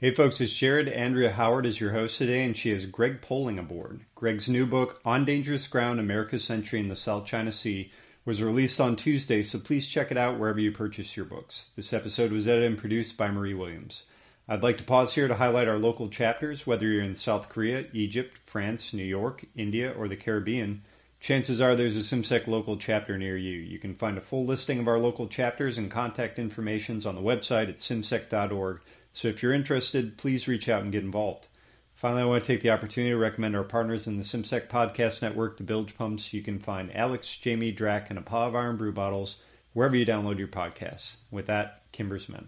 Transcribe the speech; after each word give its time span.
Hey 0.00 0.14
folks, 0.14 0.40
it's 0.40 0.54
Jared. 0.54 0.88
Andrea 0.88 1.32
Howard 1.32 1.66
is 1.66 1.80
your 1.80 1.90
host 1.90 2.18
today, 2.18 2.44
and 2.44 2.56
she 2.56 2.70
has 2.70 2.86
Greg 2.86 3.20
Poling 3.20 3.58
aboard. 3.58 4.04
Greg's 4.14 4.48
new 4.48 4.64
book, 4.64 5.00
On 5.04 5.24
Dangerous 5.24 5.66
Ground 5.66 5.98
America's 5.98 6.44
Century 6.44 6.78
in 6.78 6.86
the 6.86 6.94
South 6.94 7.26
China 7.26 7.50
Sea, 7.50 7.90
was 8.24 8.40
released 8.40 8.80
on 8.80 8.94
Tuesday, 8.94 9.42
so 9.42 9.58
please 9.58 9.88
check 9.88 10.12
it 10.12 10.16
out 10.16 10.38
wherever 10.38 10.60
you 10.60 10.70
purchase 10.70 11.16
your 11.16 11.26
books. 11.26 11.72
This 11.74 11.92
episode 11.92 12.30
was 12.30 12.46
edited 12.46 12.70
and 12.70 12.78
produced 12.78 13.16
by 13.16 13.28
Marie 13.28 13.54
Williams. 13.54 14.04
I'd 14.48 14.62
like 14.62 14.78
to 14.78 14.84
pause 14.84 15.14
here 15.14 15.26
to 15.26 15.34
highlight 15.34 15.66
our 15.66 15.78
local 15.78 16.08
chapters, 16.08 16.64
whether 16.64 16.86
you're 16.86 17.02
in 17.02 17.16
South 17.16 17.48
Korea, 17.48 17.86
Egypt, 17.92 18.38
France, 18.46 18.94
New 18.94 19.02
York, 19.02 19.46
India, 19.56 19.92
or 19.98 20.06
the 20.06 20.14
Caribbean. 20.14 20.84
Chances 21.18 21.60
are 21.60 21.74
there's 21.74 21.96
a 21.96 22.14
CIMSEC 22.14 22.46
local 22.46 22.76
chapter 22.76 23.18
near 23.18 23.36
you. 23.36 23.58
You 23.58 23.80
can 23.80 23.96
find 23.96 24.16
a 24.16 24.20
full 24.20 24.46
listing 24.46 24.78
of 24.78 24.86
our 24.86 25.00
local 25.00 25.26
chapters 25.26 25.76
and 25.76 25.90
contact 25.90 26.38
information 26.38 27.04
on 27.04 27.16
the 27.16 27.20
website 27.20 27.68
at 27.68 27.78
cimsec.org 27.78 28.78
so 29.18 29.26
if 29.26 29.42
you're 29.42 29.52
interested, 29.52 30.16
please 30.16 30.46
reach 30.46 30.68
out 30.68 30.82
and 30.82 30.92
get 30.92 31.02
involved. 31.02 31.48
Finally, 31.92 32.22
I 32.22 32.26
want 32.26 32.44
to 32.44 32.52
take 32.52 32.62
the 32.62 32.70
opportunity 32.70 33.10
to 33.10 33.18
recommend 33.18 33.56
our 33.56 33.64
partners 33.64 34.06
in 34.06 34.16
the 34.16 34.22
CIMSEC 34.22 34.68
Podcast 34.68 35.22
Network, 35.22 35.56
the 35.56 35.64
Bilge 35.64 35.96
Pumps. 35.96 36.32
You 36.32 36.40
can 36.40 36.60
find 36.60 36.94
Alex, 36.94 37.36
Jamie, 37.36 37.72
Drac, 37.72 38.10
and 38.10 38.18
a 38.20 38.22
Paw 38.22 38.46
of 38.46 38.54
Iron 38.54 38.76
Brew 38.76 38.92
Bottles 38.92 39.38
wherever 39.72 39.96
you 39.96 40.06
download 40.06 40.38
your 40.38 40.46
podcasts. 40.46 41.16
With 41.32 41.46
that, 41.46 41.82
Kimber's 41.90 42.28
Men. 42.28 42.46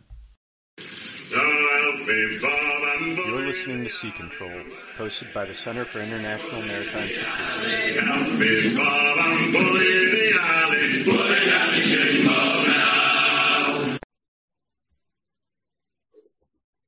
You're 3.27 3.47
listening 3.47 3.83
to 3.83 3.91
Sea 3.91 4.13
Control, 4.13 4.63
hosted 4.97 5.35
by 5.35 5.47
the 5.47 5.57
Center 5.57 5.85
for 5.85 5.99
International 5.99 6.63
Maritime 6.63 7.09
Security. 7.09 7.99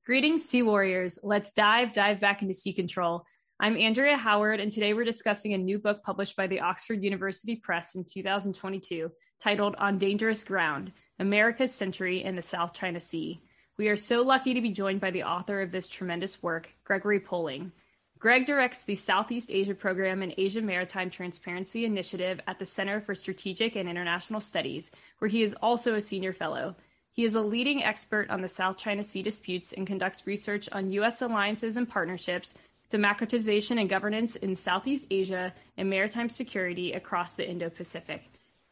Greetings, 0.05 0.45
Sea 0.45 0.63
Warriors. 0.63 1.21
Let's 1.23 1.53
dive, 1.53 1.93
dive 1.93 2.19
back 2.19 2.43
into 2.43 2.55
sea 2.55 2.73
control. 2.73 3.25
I'm 3.61 3.77
Andrea 3.77 4.17
Howard, 4.17 4.59
and 4.59 4.73
today 4.73 4.95
we're 4.95 5.05
discussing 5.05 5.55
a 5.55 5.59
new 5.59 5.79
book 5.79 6.03
published 6.03 6.35
by 6.35 6.49
the 6.49 6.59
Oxford 6.59 7.05
University 7.05 7.55
Press 7.55 7.95
in 7.95 8.05
2022 8.05 9.13
titled 9.41 9.77
On 9.79 9.99
Dangerous 9.99 10.43
Ground 10.43 10.91
America's 11.21 11.73
Century 11.73 12.25
in 12.25 12.35
the 12.35 12.43
South 12.43 12.75
China 12.75 12.99
Sea. 12.99 13.45
We 13.79 13.87
are 13.91 13.97
so 13.97 14.23
lucky 14.23 14.55
to 14.55 14.61
be 14.61 14.73
joined 14.73 15.01
by 15.01 15.13
the 15.13 15.23
author 15.23 15.63
of 15.63 15.71
this 15.71 15.89
tremendous 15.89 16.43
work, 16.43 16.69
Gregory 16.83 17.21
Poling. 17.21 17.71
Greg 18.19 18.45
directs 18.45 18.83
the 18.83 18.97
Southeast 18.97 19.53
Asia 19.53 19.75
Program 19.75 20.21
and 20.23 20.35
Asia 20.37 20.63
Maritime 20.63 21.11
Transparency 21.11 21.85
Initiative 21.85 22.41
at 22.49 22.59
the 22.59 22.67
Center 22.67 23.01
for 23.01 23.15
Strategic 23.15 23.77
and 23.77 23.89
International 23.89 24.41
Studies, 24.41 24.91
where 25.19 25.29
he 25.29 25.45
is 25.45 25.55
also 25.63 25.95
a 25.95 26.01
senior 26.01 26.33
fellow. 26.33 26.75
He 27.13 27.25
is 27.25 27.35
a 27.35 27.43
leading 27.43 27.85
expert 27.85 28.31
on 28.31 28.41
the 28.41 28.49
South 28.49 28.79
China 28.79 29.03
Sea 29.03 29.23
disputes 29.23 29.73
and 29.73 29.87
conducts 29.87 30.27
research 30.27 30.69
on 30.73 30.91
U.S. 30.93 31.21
alliances 31.21 31.77
and 31.77 31.89
partnerships, 31.89 32.55
democratization 32.89 33.79
and 33.79 33.89
governance 33.89 34.35
in 34.35 34.55
Southeast 34.55 35.07
Asia, 35.11 35.53
and 35.77 35.91
maritime 35.91 36.31
security 36.31 36.93
across 36.93 37.35
the 37.35 37.49
Indo 37.49 37.69
Pacific. 37.69 38.25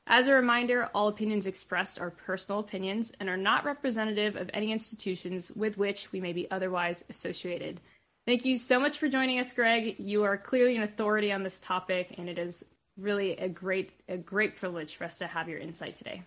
As 0.06 0.26
a 0.26 0.34
reminder, 0.34 0.88
all 0.94 1.08
opinions 1.08 1.46
expressed 1.46 2.00
are 2.00 2.10
personal 2.10 2.60
opinions 2.60 3.12
and 3.20 3.28
are 3.28 3.36
not 3.36 3.64
representative 3.64 4.36
of 4.36 4.50
any 4.54 4.72
institutions 4.72 5.52
with 5.52 5.78
which 5.78 6.10
we 6.10 6.20
may 6.20 6.32
be 6.32 6.50
otherwise 6.50 7.04
associated. 7.10 7.80
Thank 8.26 8.44
you 8.44 8.58
so 8.58 8.80
much 8.80 8.98
for 8.98 9.08
joining 9.08 9.38
us, 9.38 9.52
Greg. 9.52 9.96
You 9.98 10.24
are 10.24 10.36
clearly 10.36 10.76
an 10.76 10.82
authority 10.82 11.30
on 11.30 11.42
this 11.42 11.60
topic, 11.60 12.14
and 12.18 12.28
it 12.28 12.38
is 12.38 12.64
really 12.96 13.36
a 13.36 13.48
great 13.48 13.90
a 14.08 14.16
great 14.16 14.56
privilege 14.56 14.96
for 14.96 15.04
us 15.04 15.18
to 15.18 15.26
have 15.26 15.48
your 15.48 15.58
insight 15.58 15.94
today. 15.94 16.22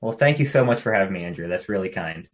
Well, 0.00 0.12
thank 0.12 0.38
you 0.38 0.46
so 0.46 0.64
much 0.64 0.80
for 0.80 0.92
having 0.92 1.12
me, 1.12 1.24
Andrew. 1.24 1.48
That's 1.48 1.68
really 1.68 1.90
kind. 1.90 2.26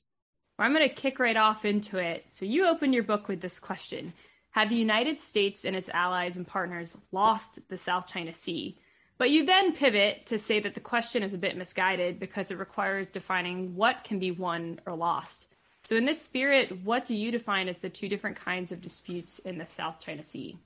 Well, 0.58 0.66
I'm 0.66 0.74
going 0.74 0.88
to 0.88 0.94
kick 0.94 1.18
right 1.18 1.36
off 1.36 1.64
into 1.64 1.98
it. 1.98 2.24
So, 2.28 2.46
you 2.46 2.66
open 2.66 2.92
your 2.92 3.02
book 3.02 3.28
with 3.28 3.40
this 3.40 3.58
question 3.58 4.12
Have 4.52 4.68
the 4.68 4.76
United 4.76 5.18
States 5.18 5.64
and 5.64 5.76
its 5.76 5.88
allies 5.90 6.36
and 6.36 6.46
partners 6.46 6.98
lost 7.12 7.68
the 7.68 7.76
South 7.76 8.06
China 8.06 8.32
Sea? 8.32 8.78
But 9.18 9.30
you 9.30 9.46
then 9.46 9.72
pivot 9.72 10.26
to 10.26 10.38
say 10.38 10.60
that 10.60 10.74
the 10.74 10.80
question 10.80 11.22
is 11.22 11.32
a 11.32 11.38
bit 11.38 11.56
misguided 11.56 12.20
because 12.20 12.50
it 12.50 12.58
requires 12.58 13.08
defining 13.08 13.74
what 13.74 14.04
can 14.04 14.18
be 14.18 14.30
won 14.30 14.80
or 14.86 14.94
lost. 14.94 15.48
So, 15.84 15.96
in 15.96 16.04
this 16.04 16.20
spirit, 16.20 16.84
what 16.84 17.04
do 17.04 17.14
you 17.14 17.30
define 17.30 17.68
as 17.68 17.78
the 17.78 17.88
two 17.88 18.08
different 18.08 18.36
kinds 18.36 18.72
of 18.72 18.82
disputes 18.82 19.38
in 19.38 19.58
the 19.58 19.66
South 19.66 20.00
China 20.00 20.22
Sea? 20.22 20.58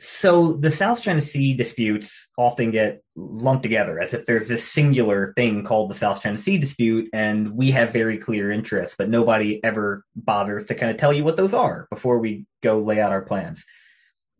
So 0.00 0.54
the 0.54 0.70
South 0.70 1.02
China 1.02 1.22
Sea 1.22 1.54
disputes 1.54 2.28
often 2.36 2.70
get 2.70 3.02
lumped 3.16 3.62
together 3.62 4.00
as 4.00 4.12
if 4.12 4.26
there's 4.26 4.48
this 4.48 4.66
singular 4.66 5.32
thing 5.34 5.64
called 5.64 5.90
the 5.90 5.94
South 5.94 6.22
China 6.22 6.38
Sea 6.38 6.58
dispute, 6.58 7.10
and 7.12 7.56
we 7.56 7.70
have 7.70 7.92
very 7.92 8.18
clear 8.18 8.50
interests, 8.50 8.96
but 8.96 9.08
nobody 9.08 9.62
ever 9.62 10.04
bothers 10.16 10.66
to 10.66 10.74
kind 10.74 10.90
of 10.90 10.98
tell 10.98 11.12
you 11.12 11.24
what 11.24 11.36
those 11.36 11.54
are 11.54 11.86
before 11.90 12.18
we 12.18 12.46
go 12.62 12.80
lay 12.80 13.00
out 13.00 13.12
our 13.12 13.22
plans. 13.22 13.64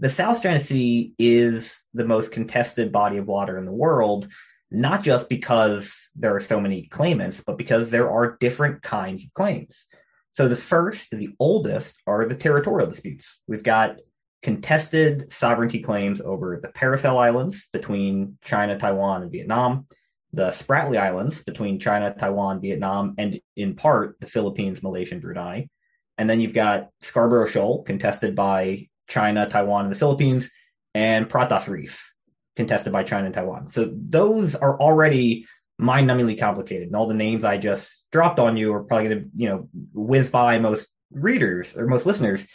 The 0.00 0.10
South 0.10 0.42
China 0.42 0.60
Sea 0.60 1.14
is 1.18 1.80
the 1.94 2.04
most 2.04 2.32
contested 2.32 2.90
body 2.92 3.18
of 3.18 3.26
water 3.26 3.56
in 3.56 3.64
the 3.64 3.72
world, 3.72 4.28
not 4.70 5.04
just 5.04 5.28
because 5.28 5.94
there 6.16 6.34
are 6.34 6.40
so 6.40 6.60
many 6.60 6.86
claimants, 6.86 7.42
but 7.46 7.58
because 7.58 7.90
there 7.90 8.10
are 8.10 8.36
different 8.40 8.82
kinds 8.82 9.24
of 9.24 9.32
claims. 9.34 9.86
So 10.34 10.48
the 10.48 10.56
first, 10.56 11.10
the 11.10 11.30
oldest, 11.38 11.94
are 12.08 12.26
the 12.26 12.34
territorial 12.34 12.90
disputes. 12.90 13.38
We've 13.46 13.62
got 13.62 13.98
contested 14.44 15.32
sovereignty 15.32 15.80
claims 15.80 16.20
over 16.20 16.60
the 16.62 16.68
Paracel 16.68 17.16
Islands 17.16 17.66
between 17.72 18.36
China, 18.44 18.78
Taiwan, 18.78 19.22
and 19.22 19.32
Vietnam, 19.32 19.86
the 20.34 20.50
Spratly 20.50 20.98
Islands 20.98 21.42
between 21.42 21.80
China, 21.80 22.14
Taiwan, 22.16 22.60
Vietnam, 22.60 23.14
and 23.16 23.40
in 23.56 23.74
part 23.74 24.20
the 24.20 24.26
Philippines, 24.26 24.82
Malaysia, 24.82 25.14
and 25.14 25.22
Brunei. 25.22 25.70
And 26.18 26.28
then 26.28 26.40
you've 26.40 26.52
got 26.52 26.90
Scarborough 27.00 27.46
Shoal, 27.46 27.84
contested 27.84 28.36
by 28.36 28.88
China, 29.08 29.48
Taiwan, 29.48 29.86
and 29.86 29.94
the 29.94 29.98
Philippines, 29.98 30.50
and 30.94 31.26
Pratas 31.28 31.66
Reef, 31.66 32.12
contested 32.54 32.92
by 32.92 33.02
China 33.02 33.24
and 33.24 33.34
Taiwan. 33.34 33.72
So 33.72 33.90
those 33.96 34.54
are 34.54 34.78
already 34.78 35.46
mind-numbingly 35.78 36.38
complicated, 36.38 36.88
and 36.88 36.96
all 36.96 37.08
the 37.08 37.14
names 37.14 37.44
I 37.44 37.56
just 37.56 37.90
dropped 38.12 38.38
on 38.38 38.58
you 38.58 38.74
are 38.74 38.84
probably 38.84 39.08
going 39.08 39.20
to, 39.22 39.30
you 39.36 39.48
know, 39.48 39.68
whiz 39.94 40.28
by 40.28 40.58
most 40.58 40.86
readers 41.10 41.74
or 41.76 41.86
most 41.86 42.04
listeners. 42.04 42.46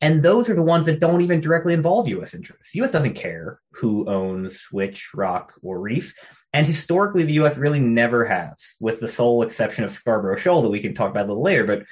And 0.00 0.22
those 0.22 0.48
are 0.48 0.54
the 0.54 0.62
ones 0.62 0.86
that 0.86 1.00
don't 1.00 1.22
even 1.22 1.40
directly 1.40 1.74
involve 1.74 2.06
U.S. 2.08 2.32
interests. 2.32 2.74
U.S. 2.76 2.92
doesn't 2.92 3.14
care 3.14 3.60
who 3.72 4.08
owns 4.08 4.66
which 4.70 5.12
rock 5.12 5.54
or 5.60 5.80
reef. 5.80 6.14
And 6.52 6.66
historically, 6.66 7.24
the 7.24 7.34
U.S. 7.34 7.56
really 7.56 7.80
never 7.80 8.24
has, 8.24 8.76
with 8.78 9.00
the 9.00 9.08
sole 9.08 9.42
exception 9.42 9.84
of 9.84 9.90
Scarborough 9.90 10.36
Shoal 10.36 10.62
that 10.62 10.70
we 10.70 10.80
can 10.80 10.94
talk 10.94 11.10
about 11.10 11.26
a 11.26 11.28
little 11.28 11.42
later. 11.42 11.66
But 11.66 11.82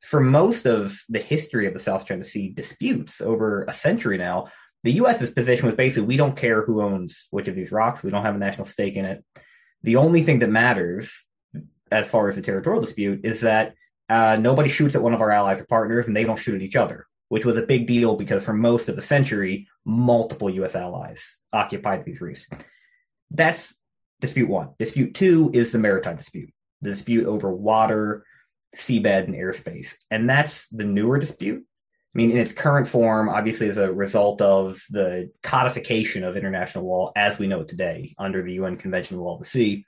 for 0.00 0.20
most 0.20 0.64
of 0.64 0.96
the 1.08 1.18
history 1.18 1.66
of 1.66 1.74
the 1.74 1.80
South 1.80 2.06
China 2.06 2.24
Sea 2.24 2.50
disputes 2.50 3.20
over 3.20 3.64
a 3.64 3.72
century 3.72 4.16
now, 4.16 4.46
the 4.84 4.92
U.S.'s 4.92 5.30
position 5.30 5.66
was 5.66 5.74
basically 5.74 6.06
we 6.06 6.16
don't 6.16 6.36
care 6.36 6.62
who 6.62 6.80
owns 6.80 7.26
which 7.30 7.48
of 7.48 7.56
these 7.56 7.72
rocks. 7.72 8.04
We 8.04 8.12
don't 8.12 8.24
have 8.24 8.36
a 8.36 8.38
national 8.38 8.68
stake 8.68 8.94
in 8.94 9.04
it. 9.04 9.24
The 9.82 9.96
only 9.96 10.22
thing 10.22 10.38
that 10.38 10.50
matters, 10.50 11.26
as 11.90 12.06
far 12.06 12.28
as 12.28 12.36
the 12.36 12.42
territorial 12.42 12.82
dispute, 12.82 13.24
is 13.24 13.40
that 13.40 13.74
uh, 14.08 14.36
nobody 14.36 14.68
shoots 14.68 14.94
at 14.94 15.02
one 15.02 15.14
of 15.14 15.20
our 15.20 15.32
allies 15.32 15.58
or 15.58 15.66
partners, 15.66 16.06
and 16.06 16.16
they 16.16 16.22
don't 16.22 16.38
shoot 16.38 16.54
at 16.54 16.62
each 16.62 16.76
other 16.76 17.08
which 17.28 17.44
was 17.44 17.56
a 17.56 17.66
big 17.66 17.86
deal 17.86 18.16
because 18.16 18.44
for 18.44 18.52
most 18.52 18.88
of 18.88 18.96
the 18.96 19.02
century, 19.02 19.68
multiple 19.84 20.50
U.S. 20.50 20.74
allies 20.74 21.36
occupied 21.52 22.04
these 22.04 22.20
reefs. 22.20 22.46
That's 23.30 23.74
dispute 24.20 24.48
one. 24.48 24.70
Dispute 24.78 25.14
two 25.14 25.50
is 25.52 25.72
the 25.72 25.78
maritime 25.78 26.16
dispute, 26.16 26.52
the 26.82 26.90
dispute 26.90 27.26
over 27.26 27.52
water, 27.52 28.24
seabed, 28.76 29.24
and 29.24 29.34
airspace. 29.34 29.94
And 30.10 30.28
that's 30.28 30.66
the 30.68 30.84
newer 30.84 31.18
dispute. 31.18 31.64
I 31.64 32.16
mean, 32.16 32.30
in 32.30 32.38
its 32.38 32.52
current 32.52 32.88
form, 32.88 33.28
obviously, 33.28 33.68
as 33.68 33.76
a 33.76 33.92
result 33.92 34.40
of 34.40 34.80
the 34.88 35.30
codification 35.42 36.24
of 36.24 36.36
international 36.36 36.86
law 36.86 37.12
as 37.14 37.38
we 37.38 37.46
know 37.46 37.60
it 37.60 37.68
today 37.68 38.14
under 38.18 38.42
the 38.42 38.54
UN 38.54 38.76
Convention 38.76 39.16
on 39.16 39.18
the 39.18 39.24
Law 39.24 39.34
of 39.34 39.42
the 39.42 39.48
Sea. 39.48 39.84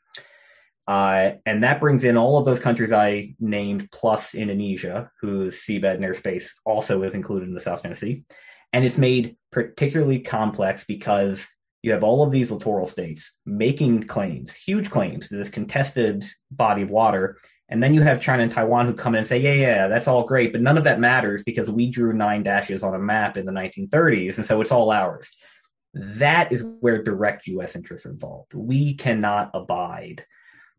Uh, 0.89 1.33
and 1.45 1.63
that 1.63 1.81
brings 1.81 2.03
in 2.03 2.17
all 2.17 2.39
of 2.39 2.47
those 2.47 2.59
countries 2.59 2.93
I 2.93 3.35
named 3.39 3.91
plus 3.93 4.35
Indonesia, 4.35 5.11
whose 5.21 5.61
seabed 5.61 5.97
and 5.97 6.03
airspace 6.03 6.49
also 6.65 7.03
is 7.03 7.13
included 7.13 7.47
in 7.47 7.55
the 7.55 7.61
South 7.61 7.83
China 7.83 7.95
Sea. 7.95 8.25
And 8.73 8.87
it's 8.87 8.97
made 8.97 9.37
particularly 9.53 10.21
complex 10.21 10.85
because 10.89 11.47
you 11.83 11.93
have 11.93 12.03
all 12.03 12.23
of 12.23 12.33
these 12.33 12.51
littoral 12.51 12.89
states 12.89 13.35
making 13.45 14.05
claims, 14.05 14.55
huge 14.55 14.91
claims 14.91 15.29
to 15.29 15.37
this 15.37 15.51
contested 15.51 16.25
body 16.51 16.83
of 16.83 16.91
water. 16.91 17.37
And 17.69 17.83
then 17.83 17.93
you 17.93 18.01
have 18.01 18.23
China 18.23 18.45
and 18.45 18.53
Taiwan 18.53 18.87
who 18.87 18.95
come 18.95 19.15
in 19.15 19.19
and 19.19 19.29
say, 19.29 19.39
yeah, 19.39 19.53
yeah, 19.53 19.89
that's 19.89 20.09
all 20.09 20.25
great, 20.25 20.53
but 20.53 20.63
none 20.63 20.79
of 20.79 20.85
that 20.85 21.01
matters 21.01 21.43
because 21.43 21.71
we 21.71 21.91
drew 21.91 22.15
nine 22.15 22.43
dashes 22.43 22.83
on 22.83 22.95
a 22.95 22.99
map 22.99 23.37
in 23.37 23.45
the 23.45 23.53
1930s, 23.53 24.39
and 24.39 24.47
so 24.47 24.63
it's 24.63 24.73
all 24.73 24.91
ours. 24.91 25.31
That 25.93 26.51
is 26.51 26.65
where 26.81 27.03
direct 27.03 27.47
U.S. 27.49 27.77
interests 27.77 28.07
are 28.07 28.11
involved. 28.11 28.55
We 28.55 28.95
cannot 28.95 29.51
abide 29.53 30.25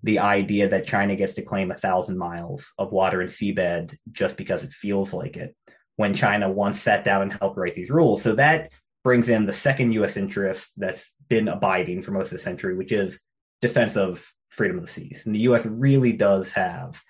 the 0.04 0.20
idea 0.20 0.70
that 0.70 0.88
China 0.88 1.16
gets 1.16 1.34
to 1.36 1.42
claim 1.42 1.72
a 1.72 1.78
thousand 1.78 2.18
miles 2.18 2.66
of 2.78 2.92
water 2.92 3.22
and 3.22 3.30
seabed 3.30 3.98
just 4.12 4.38
because 4.38 4.64
it 4.64 4.74
feels 4.74 5.14
like 5.14 5.36
it 5.36 5.56
when 5.98 6.16
China 6.16 6.50
once 6.50 6.82
sat 6.82 7.04
down 7.04 7.24
and 7.24 7.34
helped 7.34 7.58
write 7.58 7.76
these 7.76 7.90
rules. 7.90 8.22
So 8.24 8.36
that 8.36 8.72
brings 9.04 9.28
in 9.28 9.46
the 9.46 9.54
second 9.54 9.92
U.S. 9.94 10.16
interest 10.16 10.72
that's 10.78 11.14
been 11.28 11.48
abiding 11.48 12.04
for 12.04 12.12
most 12.12 12.28
of 12.28 12.38
the 12.38 12.44
century, 12.44 12.76
which 12.76 12.92
is 12.92 13.20
defense 13.62 13.98
of 13.98 14.24
freedom 14.50 14.78
of 14.78 14.86
the 14.86 14.92
seas. 14.92 15.24
And 15.26 15.36
the 15.36 15.40
U.S. 15.40 15.66
really 15.66 16.14
does 16.14 16.52
have 16.52 17.02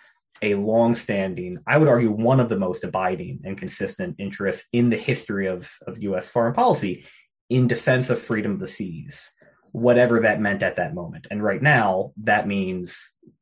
a 0.42 0.56
long-standing, 0.56 1.60
I 1.68 1.78
would 1.78 1.88
argue, 1.88 2.12
one 2.12 2.40
of 2.40 2.50
the 2.50 2.58
most 2.58 2.84
abiding 2.84 3.42
and 3.44 3.58
consistent 3.58 4.16
interests 4.20 4.66
in 4.72 4.90
the 4.90 4.98
history 4.98 5.48
of, 5.48 5.70
of 5.86 6.02
U.S. 6.04 6.30
foreign 6.30 6.54
policy 6.54 7.06
in 7.50 7.68
defense 7.68 8.10
of 8.10 8.22
freedom 8.22 8.54
of 8.54 8.60
the 8.60 8.68
seas, 8.68 9.30
whatever 9.72 10.22
that 10.22 10.42
meant 10.42 10.64
at 10.64 10.78
that 10.78 10.94
moment. 10.94 11.28
And 11.30 11.44
right 11.44 11.62
now, 11.62 12.14
that 12.24 12.48
means 12.48 12.98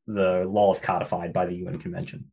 the 0.06 0.44
law 0.48 0.74
is 0.74 0.80
codified 0.80 1.32
by 1.32 1.46
the 1.46 1.56
UN 1.56 1.78
Convention. 1.78 2.30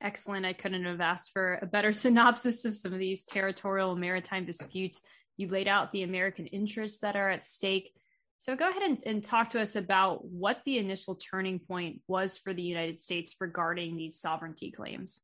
Excellent. 0.00 0.44
I 0.44 0.52
couldn't 0.52 0.84
have 0.84 1.00
asked 1.00 1.30
for 1.32 1.58
a 1.62 1.66
better 1.66 1.92
synopsis 1.92 2.64
of 2.64 2.74
some 2.74 2.92
of 2.92 2.98
these 2.98 3.22
territorial 3.22 3.94
maritime 3.94 4.44
disputes. 4.44 5.00
You 5.36 5.48
laid 5.48 5.68
out 5.68 5.92
the 5.92 6.02
American 6.02 6.46
interests 6.46 7.00
that 7.00 7.16
are 7.16 7.30
at 7.30 7.44
stake. 7.44 7.92
So 8.38 8.56
go 8.56 8.68
ahead 8.68 8.82
and, 8.82 8.98
and, 9.06 9.24
talk 9.24 9.50
to 9.50 9.60
us 9.60 9.76
about 9.76 10.24
what 10.24 10.58
the 10.66 10.78
initial 10.78 11.14
turning 11.14 11.60
point 11.60 12.00
was 12.08 12.36
for 12.36 12.52
the 12.52 12.62
United 12.62 12.98
States 12.98 13.36
regarding 13.38 13.96
these 13.96 14.18
sovereignty 14.18 14.72
claims. 14.72 15.22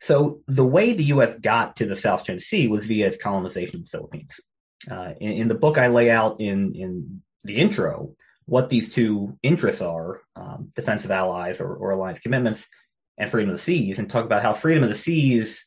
So 0.00 0.40
the 0.46 0.64
way 0.64 0.94
the 0.94 1.04
U.S. 1.04 1.38
got 1.38 1.76
to 1.76 1.84
the 1.84 1.94
South 1.94 2.24
China 2.24 2.40
Sea 2.40 2.68
was 2.68 2.86
via 2.86 3.08
its 3.08 3.22
colonization 3.22 3.80
of 3.80 3.84
the 3.84 3.90
Philippines. 3.90 4.40
Uh, 4.90 5.12
in, 5.20 5.32
in, 5.32 5.48
the 5.48 5.54
book, 5.54 5.78
I 5.78 5.88
lay 5.88 6.10
out 6.10 6.40
in 6.40 6.74
in 6.74 7.22
the 7.44 7.56
intro 7.56 8.14
what 8.44 8.68
these 8.68 8.92
two 8.92 9.38
interests 9.42 9.80
are: 9.80 10.22
um, 10.36 10.72
defensive 10.74 11.10
allies 11.10 11.60
or, 11.60 11.74
or 11.74 11.90
alliance 11.90 12.18
commitments, 12.18 12.64
and 13.18 13.30
freedom 13.30 13.50
of 13.50 13.56
the 13.56 13.62
seas, 13.62 13.98
and 13.98 14.10
talk 14.10 14.24
about 14.24 14.42
how 14.42 14.52
freedom 14.52 14.82
of 14.82 14.88
the 14.88 14.94
seas 14.94 15.64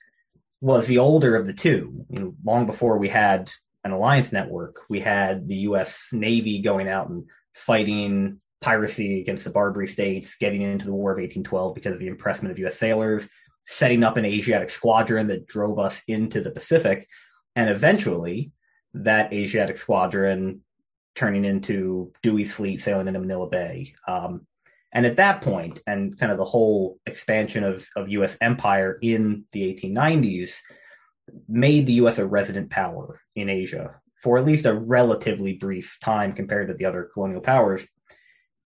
was 0.61 0.87
the 0.87 0.99
older 0.99 1.35
of 1.35 1.47
the 1.47 1.53
two. 1.53 2.05
You 2.09 2.19
know, 2.19 2.35
long 2.43 2.65
before 2.65 2.97
we 2.97 3.09
had 3.09 3.51
an 3.83 3.91
alliance 3.91 4.31
network, 4.31 4.81
we 4.89 4.99
had 4.99 5.47
the 5.47 5.55
U.S. 5.55 6.09
Navy 6.11 6.61
going 6.61 6.87
out 6.87 7.09
and 7.09 7.25
fighting 7.55 8.41
piracy 8.61 9.21
against 9.21 9.45
the 9.45 9.49
Barbary 9.51 9.87
states, 9.87 10.35
getting 10.39 10.61
into 10.61 10.85
the 10.85 10.93
War 10.93 11.11
of 11.11 11.17
1812 11.17 11.75
because 11.75 11.93
of 11.93 11.99
the 11.99 12.07
impressment 12.07 12.51
of 12.51 12.59
U.S. 12.59 12.77
sailors, 12.77 13.27
setting 13.65 14.03
up 14.03 14.17
an 14.17 14.25
Asiatic 14.25 14.69
squadron 14.69 15.27
that 15.27 15.47
drove 15.47 15.79
us 15.79 16.01
into 16.07 16.41
the 16.41 16.51
Pacific, 16.51 17.07
and 17.55 17.69
eventually 17.69 18.51
that 18.93 19.33
Asiatic 19.33 19.77
squadron 19.77 20.61
turning 21.15 21.45
into 21.45 22.13
Dewey's 22.23 22.53
fleet 22.53 22.81
sailing 22.81 23.07
into 23.07 23.19
Manila 23.19 23.47
Bay. 23.49 23.93
Um, 24.07 24.47
and 24.91 25.05
at 25.05 25.17
that 25.17 25.41
point, 25.41 25.81
and 25.85 26.17
kind 26.17 26.31
of 26.31 26.37
the 26.37 26.45
whole 26.45 26.97
expansion 27.05 27.63
of, 27.63 27.87
of 27.95 28.09
U.S. 28.09 28.37
empire 28.41 28.97
in 29.01 29.45
the 29.51 29.61
1890s, 29.61 30.57
made 31.47 31.85
the 31.85 31.93
U.S. 31.93 32.17
a 32.17 32.25
resident 32.25 32.71
power 32.71 33.21
in 33.35 33.49
Asia 33.49 33.99
for 34.23 34.37
at 34.37 34.45
least 34.45 34.65
a 34.65 34.73
relatively 34.73 35.53
brief 35.53 35.97
time 36.03 36.33
compared 36.33 36.67
to 36.67 36.73
the 36.73 36.85
other 36.85 37.09
colonial 37.13 37.41
powers. 37.41 37.87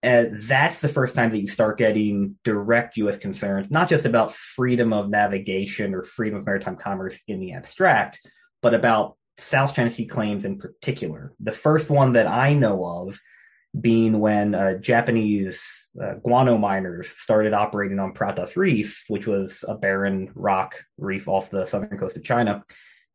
That's 0.03 0.81
the 0.81 0.89
first 0.89 1.15
time 1.15 1.31
that 1.31 1.39
you 1.39 1.47
start 1.47 1.77
getting 1.77 2.35
direct 2.43 2.97
U.S. 2.97 3.17
concerns, 3.17 3.69
not 3.69 3.87
just 3.87 4.05
about 4.05 4.35
freedom 4.35 4.93
of 4.93 5.09
navigation 5.09 5.93
or 5.93 6.03
freedom 6.03 6.39
of 6.39 6.45
maritime 6.45 6.75
commerce 6.75 7.17
in 7.27 7.39
the 7.39 7.53
abstract, 7.53 8.19
but 8.61 8.73
about 8.73 9.15
South 9.41 9.75
China 9.75 9.89
Sea 9.89 10.05
claims 10.05 10.45
in 10.45 10.57
particular. 10.57 11.33
The 11.39 11.51
first 11.51 11.89
one 11.89 12.13
that 12.13 12.27
I 12.27 12.53
know 12.53 12.85
of 12.85 13.19
being 13.79 14.19
when 14.19 14.53
uh, 14.53 14.75
Japanese 14.75 15.89
uh, 16.01 16.15
guano 16.15 16.57
miners 16.57 17.09
started 17.09 17.53
operating 17.53 17.99
on 17.99 18.13
Pratas 18.13 18.55
Reef, 18.55 19.03
which 19.07 19.27
was 19.27 19.63
a 19.67 19.75
barren 19.75 20.31
rock 20.35 20.75
reef 20.97 21.27
off 21.27 21.49
the 21.49 21.65
southern 21.65 21.97
coast 21.97 22.17
of 22.17 22.23
China. 22.23 22.63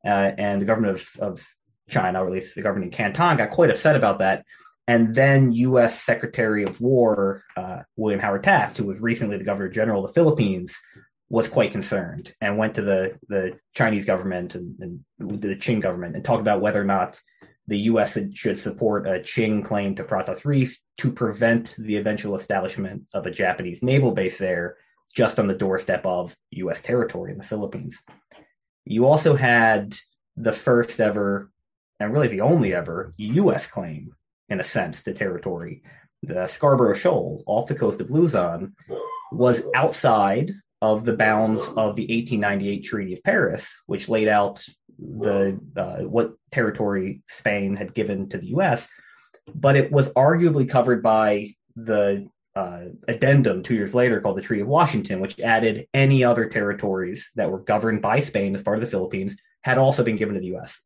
Uh, 0.05 0.33
and 0.39 0.63
the 0.63 0.67
government 0.67 0.95
of, 0.95 1.21
of 1.21 1.47
China, 1.89 2.23
or 2.23 2.27
at 2.27 2.33
least 2.33 2.55
the 2.55 2.63
government 2.63 2.93
in 2.93 2.97
Canton, 2.97 3.37
got 3.37 3.51
quite 3.51 3.71
upset 3.71 3.97
about 3.97 4.21
that. 4.21 4.45
And 4.89 5.15
then 5.15 5.53
U.S. 5.53 6.01
Secretary 6.01 6.63
of 6.63 6.81
War 6.81 7.43
uh, 7.57 7.81
William 7.97 8.21
Howard 8.21 8.45
Taft, 8.45 8.77
who 8.77 8.85
was 8.85 9.01
recently 9.01 9.37
the 9.37 9.45
Governor 9.45 9.69
General 9.69 10.05
of 10.05 10.11
the 10.11 10.15
Philippines, 10.15 10.77
was 11.29 11.49
quite 11.49 11.73
concerned 11.73 12.33
and 12.41 12.57
went 12.57 12.75
to 12.77 12.83
the, 12.83 13.19
the 13.29 13.59
Chinese 13.75 14.05
government 14.05 14.55
and, 14.55 14.77
and 14.81 15.01
the 15.19 15.57
Qing 15.57 15.81
government 15.81 16.15
and 16.15 16.25
talked 16.25 16.41
about 16.41 16.61
whether 16.61 16.81
or 16.81 16.85
not 16.85 17.21
the 17.67 17.79
U.S. 17.79 18.17
should 18.35 18.61
support 18.61 19.09
a 19.09 19.19
Qing 19.21 19.65
claim 19.65 19.97
to 19.97 20.05
Pratas 20.05 20.45
Reef 20.45 20.79
to 20.99 21.11
prevent 21.11 21.75
the 21.79 21.97
eventual 21.97 22.37
establishment 22.37 23.03
of 23.13 23.27
a 23.27 23.31
Japanese 23.31 23.83
naval 23.83 24.13
base 24.13 24.39
there, 24.39 24.77
just 25.15 25.39
on 25.41 25.49
the 25.49 25.55
doorstep 25.55 26.07
of 26.07 26.37
U.S. 26.51 26.81
territory 26.81 27.33
in 27.33 27.39
the 27.39 27.45
Philippines. 27.45 28.01
You 28.85 29.07
also 29.07 29.35
had 29.35 29.97
the 30.37 30.53
first 30.53 31.01
ever, 31.01 31.51
and 31.99 32.13
really 32.13 32.29
the 32.29 32.43
only 32.43 32.73
ever, 32.73 33.15
U.S. 33.17 33.67
claim, 33.67 34.13
in 34.49 34.61
a 34.61 34.65
sense, 34.65 35.03
to 35.03 35.13
territory. 35.13 35.83
The 36.23 36.47
Scarborough 36.47 36.95
Shoal 36.95 37.43
off 37.47 37.69
the 37.69 37.75
coast 37.75 38.01
of 38.01 38.11
Luzon 38.11 38.75
was 39.33 39.63
outside 39.75 40.53
of 40.83 41.05
the 41.05 41.17
bounds 41.17 41.63
of 41.63 41.97
the 41.97 42.03
1898 42.03 42.85
Treaty 42.85 43.13
of 43.15 43.23
Paris, 43.23 43.67
which 43.87 44.09
laid 44.09 44.29
out 44.29 44.63
the 44.99 45.59
uh, 45.77 45.99
what 45.99 46.35
territory 46.53 47.23
Spain 47.29 47.77
had 47.77 47.95
given 47.95 48.29
to 48.29 48.39
the 48.39 48.49
U.S., 48.49 48.89
but 49.55 49.77
it 49.77 49.93
was 49.93 50.11
arguably 50.11 50.69
covered 50.69 51.03
by 51.03 51.55
the 51.77 52.29
uh, 52.55 52.87
addendum 53.07 53.63
two 53.63 53.75
years 53.75 53.95
later 53.95 54.21
called 54.21 54.37
the 54.37 54.43
Treaty 54.43 54.63
of 54.63 54.69
Washington, 54.69 55.21
which 55.21 55.39
added 55.41 55.87
any 55.93 56.25
other 56.25 56.49
territories 56.49 57.29
that 57.37 57.51
were 57.51 57.61
governed 57.61 58.03
by 58.03 58.21
Spain 58.21 58.55
as 58.55 58.63
part 58.63 58.79
of 58.79 58.85
the 58.85 58.91
Philippines 58.91 59.37
had 59.61 59.79
also 59.79 60.03
been 60.03 60.17
given 60.17 60.35
to 60.35 60.41
the 60.41 60.47
U.S. 60.49 60.81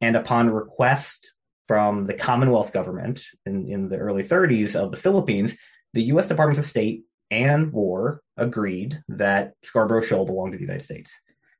And 0.00 0.16
upon 0.16 0.50
request 0.50 1.30
from 1.66 2.04
the 2.04 2.14
Commonwealth 2.14 2.72
government 2.72 3.22
in, 3.46 3.68
in 3.68 3.88
the 3.88 3.96
early 3.96 4.22
30s 4.22 4.74
of 4.74 4.90
the 4.90 4.96
Philippines, 4.96 5.54
the 5.94 6.04
U.S. 6.04 6.28
Department 6.28 6.58
of 6.58 6.66
State 6.66 7.04
and 7.30 7.72
War 7.72 8.22
agreed 8.36 9.02
that 9.08 9.52
Scarborough 9.62 10.02
Shoal 10.02 10.26
belonged 10.26 10.52
to 10.52 10.58
the 10.58 10.64
United 10.64 10.84
States. 10.84 11.12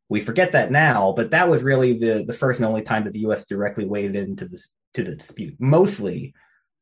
We 0.09 0.21
forget 0.21 0.53
that 0.53 0.71
now, 0.71 1.13
but 1.15 1.31
that 1.31 1.49
was 1.49 1.63
really 1.63 1.99
the, 1.99 2.25
the 2.27 2.33
first 2.33 2.61
and 2.61 2.67
only 2.67 2.83
time 2.83 3.05
that 3.05 3.13
the 3.13 3.21
U.S. 3.21 3.45
directly 3.45 3.85
waded 3.85 4.17
into 4.17 4.47
this 4.47 4.69
to 4.95 5.05
the 5.05 5.15
dispute. 5.15 5.55
Mostly, 5.59 6.35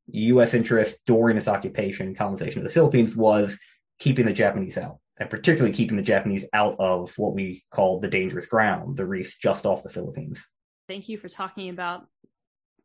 U.S. 0.08 0.54
interest 0.54 0.98
during 1.06 1.36
its 1.36 1.48
occupation 1.48 2.06
and 2.06 2.16
colonization 2.16 2.60
of 2.60 2.64
the 2.64 2.72
Philippines 2.72 3.16
was 3.16 3.58
keeping 3.98 4.26
the 4.26 4.32
Japanese 4.32 4.76
out, 4.76 4.98
and 5.16 5.28
particularly 5.28 5.74
keeping 5.74 5.96
the 5.96 6.02
Japanese 6.02 6.44
out 6.52 6.76
of 6.78 7.12
what 7.16 7.34
we 7.34 7.64
call 7.72 7.98
the 7.98 8.08
dangerous 8.08 8.46
ground, 8.46 8.96
the 8.96 9.06
reefs 9.06 9.36
just 9.36 9.66
off 9.66 9.82
the 9.82 9.90
Philippines. 9.90 10.40
Thank 10.86 11.08
you 11.08 11.18
for 11.18 11.28
talking 11.28 11.68
about 11.70 12.06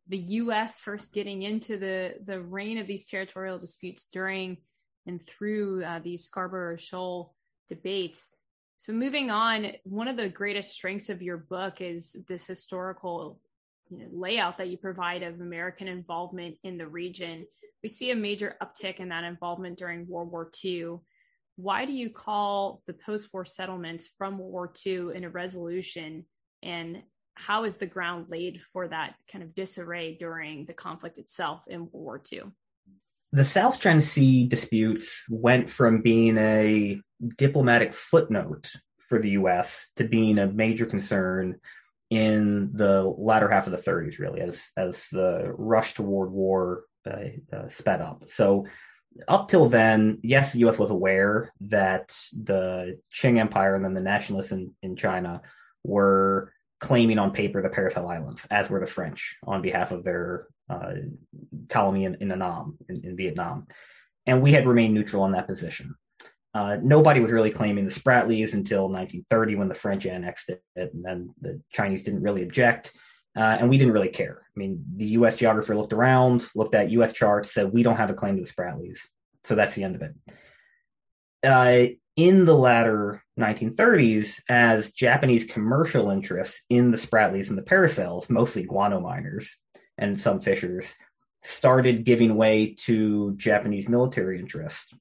the 0.07 0.18
U.S. 0.18 0.80
first 0.80 1.13
getting 1.13 1.44
into 1.44 1.77
the 1.77 2.15
the 2.25 2.42
reign 2.42 2.80
of 2.80 2.88
these 2.88 3.06
territorial 3.06 3.59
disputes 3.59 4.06
during 4.12 4.57
and 5.06 5.25
through 5.25 5.83
uh, 5.83 6.00
these 6.00 6.24
Scarborough 6.24 6.77
Shoal 6.77 7.33
debates. 7.69 8.30
So, 8.77 8.94
moving 8.94 9.30
on, 9.30 9.74
one 9.83 10.07
of 10.07 10.18
the 10.18 10.30
greatest 10.30 10.71
strengths 10.71 11.09
of 11.09 11.21
your 11.21 11.38
book 11.38 11.81
is 11.81 12.15
this 12.27 12.48
historical 12.48 13.39
you 13.89 14.00
know, 14.00 14.08
layout 14.12 14.58
that 14.58 14.70
you 14.70 14.77
provide 14.77 15.22
of 15.22 15.39
American 15.39 15.88
involvement 15.88 16.58
in 16.63 16.77
the 16.77 16.88
region. 16.88 17.46
We 17.84 17.89
see 17.89 18.12
a 18.12 18.15
major 18.15 18.55
uptick 18.62 19.00
in 19.00 19.10
that 19.10 19.24
involvement 19.24 19.77
during 19.77 20.08
World 20.08 20.31
War 20.31 20.50
II. 20.63 21.00
Why 21.58 21.86
do 21.86 21.91
you 21.91 22.10
call 22.10 22.81
the 22.88 22.93
post 22.93 23.29
war 23.34 23.46
settlements 23.46 24.10
from 24.17 24.38
World 24.38 24.51
War 24.51 24.74
II 24.86 25.15
in 25.15 25.25
a 25.25 25.29
resolution? 25.29 26.25
And 26.63 27.03
how 27.36 27.65
is 27.65 27.77
the 27.77 27.86
ground 27.86 28.29
laid 28.29 28.62
for 28.72 28.88
that 28.88 29.15
kind 29.31 29.43
of 29.43 29.55
disarray 29.55 30.15
during 30.15 30.65
the 30.65 30.74
conflict 30.74 31.17
itself 31.17 31.63
in 31.67 31.81
World 31.81 31.91
War 31.93 32.22
II? 32.31 32.43
The 33.33 33.45
South 33.45 33.79
China 33.79 34.01
Sea 34.01 34.47
disputes 34.47 35.23
went 35.29 35.69
from 35.69 36.01
being 36.01 36.38
a 36.38 37.00
diplomatic 37.38 37.93
footnote 37.93 38.69
for 39.00 39.19
the 39.19 39.31
U.S. 39.31 39.89
to 39.95 40.03
being 40.03 40.38
a 40.38 40.51
major 40.51 40.85
concern 40.85 41.59
in 42.09 42.71
the 42.73 43.03
latter 43.03 43.50
half 43.50 43.67
of 43.67 43.71
the 43.71 43.91
30s, 43.91 44.19
really, 44.19 44.41
as 44.41 44.71
as 44.75 45.07
the 45.11 45.53
rush 45.57 45.93
toward 45.93 46.31
war 46.31 46.83
uh, 47.09 47.29
uh, 47.53 47.69
sped 47.69 48.01
up. 48.01 48.25
So 48.27 48.65
up 49.27 49.47
till 49.47 49.69
then, 49.69 50.19
yes, 50.23 50.51
the 50.51 50.59
U.S. 50.59 50.77
was 50.77 50.89
aware 50.89 51.53
that 51.61 52.13
the 52.33 53.00
Qing 53.15 53.39
Empire 53.39 53.75
and 53.75 53.83
then 53.83 53.93
the 53.93 54.01
nationalists 54.01 54.51
in, 54.51 54.73
in 54.81 54.95
China 54.95 55.41
were 55.83 56.51
claiming 56.79 57.19
on 57.19 57.31
paper 57.31 57.61
the 57.61 57.69
Paracel 57.69 58.09
Islands, 58.09 58.45
as 58.50 58.69
were 58.69 58.79
the 58.79 58.85
French 58.85 59.38
on 59.45 59.61
behalf 59.61 59.91
of 59.91 60.03
their 60.03 60.47
uh, 60.72 60.94
colony 61.70 62.06
in, 62.06 62.16
in 62.22 62.32
Annam, 62.32 62.78
in, 62.88 63.04
in 63.04 63.18
Vietnam. 63.18 63.68
And 64.25 64.42
we 64.42 64.51
had 64.54 64.68
remained 64.68 64.94
neutral 64.94 65.25
in 65.25 65.32
that 65.34 65.48
position. 65.48 65.96
Uh, 66.54 66.78
nobody 66.82 67.20
was 67.20 67.32
really 67.32 67.50
claiming 67.50 67.86
the 67.86 67.94
Spratlys 67.94 68.54
until 68.54 68.90
1930 68.90 69.56
when 69.56 69.70
the 69.70 69.75
French 69.75 70.06
annexed 70.06 70.50
it, 70.50 70.62
and 70.75 71.04
then 71.04 71.34
the 71.40 71.62
Chinese 71.72 72.04
didn't 72.04 72.24
really 72.24 72.44
object, 72.44 72.94
uh, 73.38 73.58
and 73.60 73.70
we 73.70 73.78
didn't 73.78 73.94
really 73.94 74.10
care. 74.10 74.42
I 74.46 74.60
mean, 74.60 74.84
the 74.98 75.06
U.S. 75.06 75.38
geographer 75.38 75.75
looked 75.75 75.94
around, 75.94 76.46
looked 76.54 76.75
at 76.75 76.92
U.S. 76.92 77.13
charts, 77.13 77.54
said 77.54 77.72
we 77.72 77.84
don't 77.84 77.96
have 77.96 78.10
a 78.10 78.13
claim 78.13 78.36
to 78.36 78.44
the 78.44 78.51
Spratlys, 78.51 79.00
so 79.46 79.56
that's 79.56 79.75
the 79.75 79.86
end 79.86 79.96
of 79.96 80.01
it. 80.01 80.16
Uh, 81.44 81.96
in 82.18 82.44
the 82.44 82.58
latter 82.58 83.24
1930s, 83.40 84.42
as 84.50 84.92
Japanese 84.92 85.46
commercial 85.46 86.10
interests 86.10 86.62
in 86.70 86.92
the 86.92 86.98
Spratlys 86.98 87.48
and 87.48 87.58
the 87.58 87.63
Paracels, 87.63 88.30
mostly 88.30 88.63
guano 88.63 89.00
miners 89.00 89.56
and 90.01 90.20
some 90.20 90.41
fishers, 90.41 90.93
started 91.43 92.03
giving 92.03 92.36
way 92.36 92.75
to 92.86 93.34
Japanese 93.38 93.88
military 93.88 94.39
interests 94.39 94.93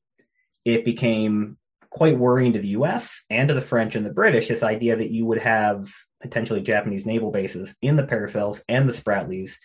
it 0.65 0.85
became 0.85 1.57
quite 1.91 2.19
worrying 2.19 2.53
to 2.53 2.59
the 2.59 2.69
US 2.69 3.25
and 3.31 3.49
to 3.49 3.55
the 3.55 3.61
French 3.61 3.97
and 3.97 4.07
the 4.07 4.13
British 4.13 4.49
this 4.49 4.63
idea 4.63 4.97
that 4.97 5.11
you 5.11 5.27
would 5.27 5.39
have 5.39 5.91
potentially 6.23 6.61
Japanese 6.61 7.07
naval 7.07 7.31
bases 7.31 7.75
in 7.83 7.97
the 7.97 8.05
Paracels 8.05 8.61
and 8.69 8.89
the 8.89 8.93
Spratlys 8.93 9.57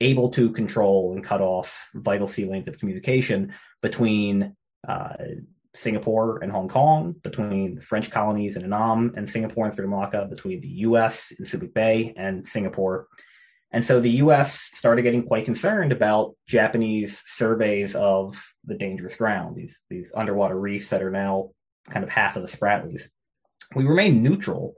able 0.00 0.30
to 0.30 0.50
control 0.50 1.12
and 1.12 1.24
cut 1.24 1.40
off 1.40 1.88
vital 1.94 2.28
sea 2.28 2.46
lanes 2.46 2.68
of 2.68 2.78
communication 2.78 3.54
between 3.82 4.56
uh, 4.88 5.14
Singapore 5.74 6.42
and 6.42 6.52
Hong 6.52 6.68
Kong, 6.68 7.16
between 7.22 7.80
French 7.80 8.10
colonies 8.10 8.56
in 8.56 8.62
Annam 8.62 9.12
and 9.16 9.28
Singapore 9.28 9.66
and 9.66 9.76
Third 9.76 9.88
Malacca, 9.88 10.26
between 10.30 10.60
the 10.60 10.68
US 10.68 11.32
in 11.32 11.44
Subic 11.44 11.74
Bay 11.74 12.14
and 12.16 12.46
Singapore. 12.46 13.08
And 13.74 13.84
so 13.84 13.98
the 13.98 14.22
US 14.22 14.70
started 14.72 15.02
getting 15.02 15.26
quite 15.26 15.46
concerned 15.46 15.90
about 15.90 16.36
Japanese 16.46 17.24
surveys 17.26 17.96
of 17.96 18.40
the 18.64 18.76
dangerous 18.76 19.16
ground, 19.16 19.56
these, 19.56 19.76
these 19.90 20.12
underwater 20.14 20.58
reefs 20.58 20.90
that 20.90 21.02
are 21.02 21.10
now 21.10 21.50
kind 21.90 22.04
of 22.04 22.08
half 22.08 22.36
of 22.36 22.48
the 22.48 22.56
Spratlys. 22.56 23.08
We 23.74 23.84
remained 23.84 24.22
neutral 24.22 24.76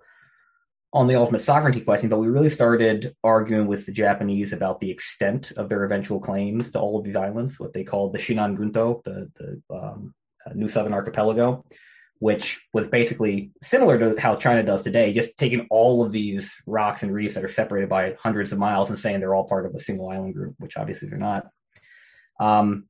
on 0.95 1.09
the 1.09 1.17
ultimate 1.17 1.43
sovereignty 1.43 1.83
question, 1.83 2.09
but 2.09 2.21
we 2.21 2.29
really 2.29 2.49
started 2.49 3.15
arguing 3.23 3.67
with 3.67 3.85
the 3.85 3.93
Japanese 3.93 4.55
about 4.55 4.81
the 4.81 4.91
extent 4.91 5.53
of 5.59 5.69
their 5.69 5.85
eventual 5.85 6.19
claims 6.19 6.71
to 6.71 6.79
all 6.79 6.99
of 6.99 7.05
these 7.05 7.17
islands, 7.17 7.61
what 7.61 7.75
they 7.75 7.85
called 7.85 8.15
the 8.15 8.19
Shinan 8.19 8.57
Gunto, 8.57 9.05
the, 9.05 9.31
the 9.37 9.77
um, 9.77 10.15
uh, 10.47 10.53
New 10.55 10.71
Southern 10.71 10.95
Archipelago, 10.95 11.67
which 12.19 12.61
was 12.73 12.87
basically 12.87 13.51
similar 13.63 13.99
to 13.99 14.21
how 14.21 14.37
China 14.37 14.63
does 14.63 14.83
today, 14.83 15.13
just 15.13 15.37
taking 15.37 15.67
all 15.71 16.05
of 16.05 16.13
these 16.13 16.55
rocks 16.67 17.03
and 17.03 17.13
reefs 17.13 17.35
that 17.35 17.45
are 17.45 17.49
separated 17.49 17.89
by 17.89 18.17
hundreds 18.21 18.53
of 18.53 18.59
miles 18.59 18.89
and 18.89 18.99
saying 18.99 19.21
they're 19.21 19.35
all 19.35 19.49
part 19.49 19.67
of 19.67 19.75
a 19.75 19.81
single 19.81 20.09
island 20.09 20.35
group, 20.35 20.55
which 20.59 20.77
obviously 20.77 21.09
they're 21.09 21.19
not. 21.19 21.47
Um, 22.41 22.85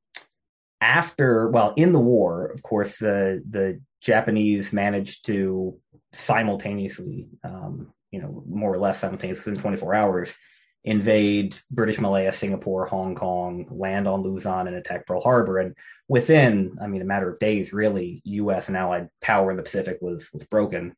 after, 0.79 1.49
well, 1.49 1.73
in 1.75 1.91
the 1.91 1.99
war, 1.99 2.45
of 2.45 2.61
course, 2.61 2.97
the 2.97 3.43
the 3.49 3.81
Japanese 4.01 4.71
managed 4.71 5.25
to 5.25 5.77
simultaneously, 6.13 7.27
um, 7.43 7.93
you 8.11 8.21
know, 8.21 8.43
more 8.47 8.73
or 8.73 8.77
less 8.77 8.99
simultaneously 8.99 9.51
within 9.51 9.61
24 9.61 9.95
hours, 9.95 10.35
invade 10.83 11.57
British 11.71 11.99
Malaya, 11.99 12.31
Singapore, 12.31 12.85
Hong 12.85 13.15
Kong, 13.15 13.67
land 13.69 14.07
on 14.07 14.21
Luzon, 14.21 14.67
and 14.67 14.75
attack 14.75 15.05
Pearl 15.05 15.21
Harbor. 15.21 15.57
And 15.57 15.75
within, 16.07 16.77
I 16.81 16.87
mean, 16.87 17.01
a 17.01 17.05
matter 17.05 17.29
of 17.29 17.39
days, 17.39 17.73
really, 17.73 18.21
U.S. 18.25 18.67
and 18.67 18.77
Allied 18.77 19.09
power 19.21 19.51
in 19.51 19.57
the 19.57 19.63
Pacific 19.63 19.97
was 20.01 20.27
was 20.33 20.43
broken. 20.43 20.95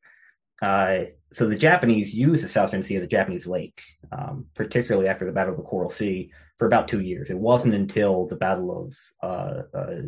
Uh, 0.61 1.05
so 1.31 1.47
the 1.47 1.55
Japanese 1.55 2.13
used 2.13 2.43
the 2.43 2.49
South 2.49 2.71
China 2.71 2.83
Sea 2.83 2.97
as 2.97 3.03
a 3.03 3.07
Japanese 3.07 3.47
lake, 3.47 3.81
um, 4.11 4.45
particularly 4.55 5.07
after 5.07 5.25
the 5.25 5.31
Battle 5.31 5.53
of 5.53 5.57
the 5.57 5.63
Coral 5.63 5.89
Sea, 5.89 6.31
for 6.57 6.65
about 6.65 6.87
two 6.87 6.99
years. 6.99 7.29
It 7.29 7.37
wasn't 7.37 7.75
until 7.75 8.27
the 8.27 8.35
Battle 8.35 8.85
of 8.85 8.97
uh, 9.23 9.77
uh, 9.77 10.01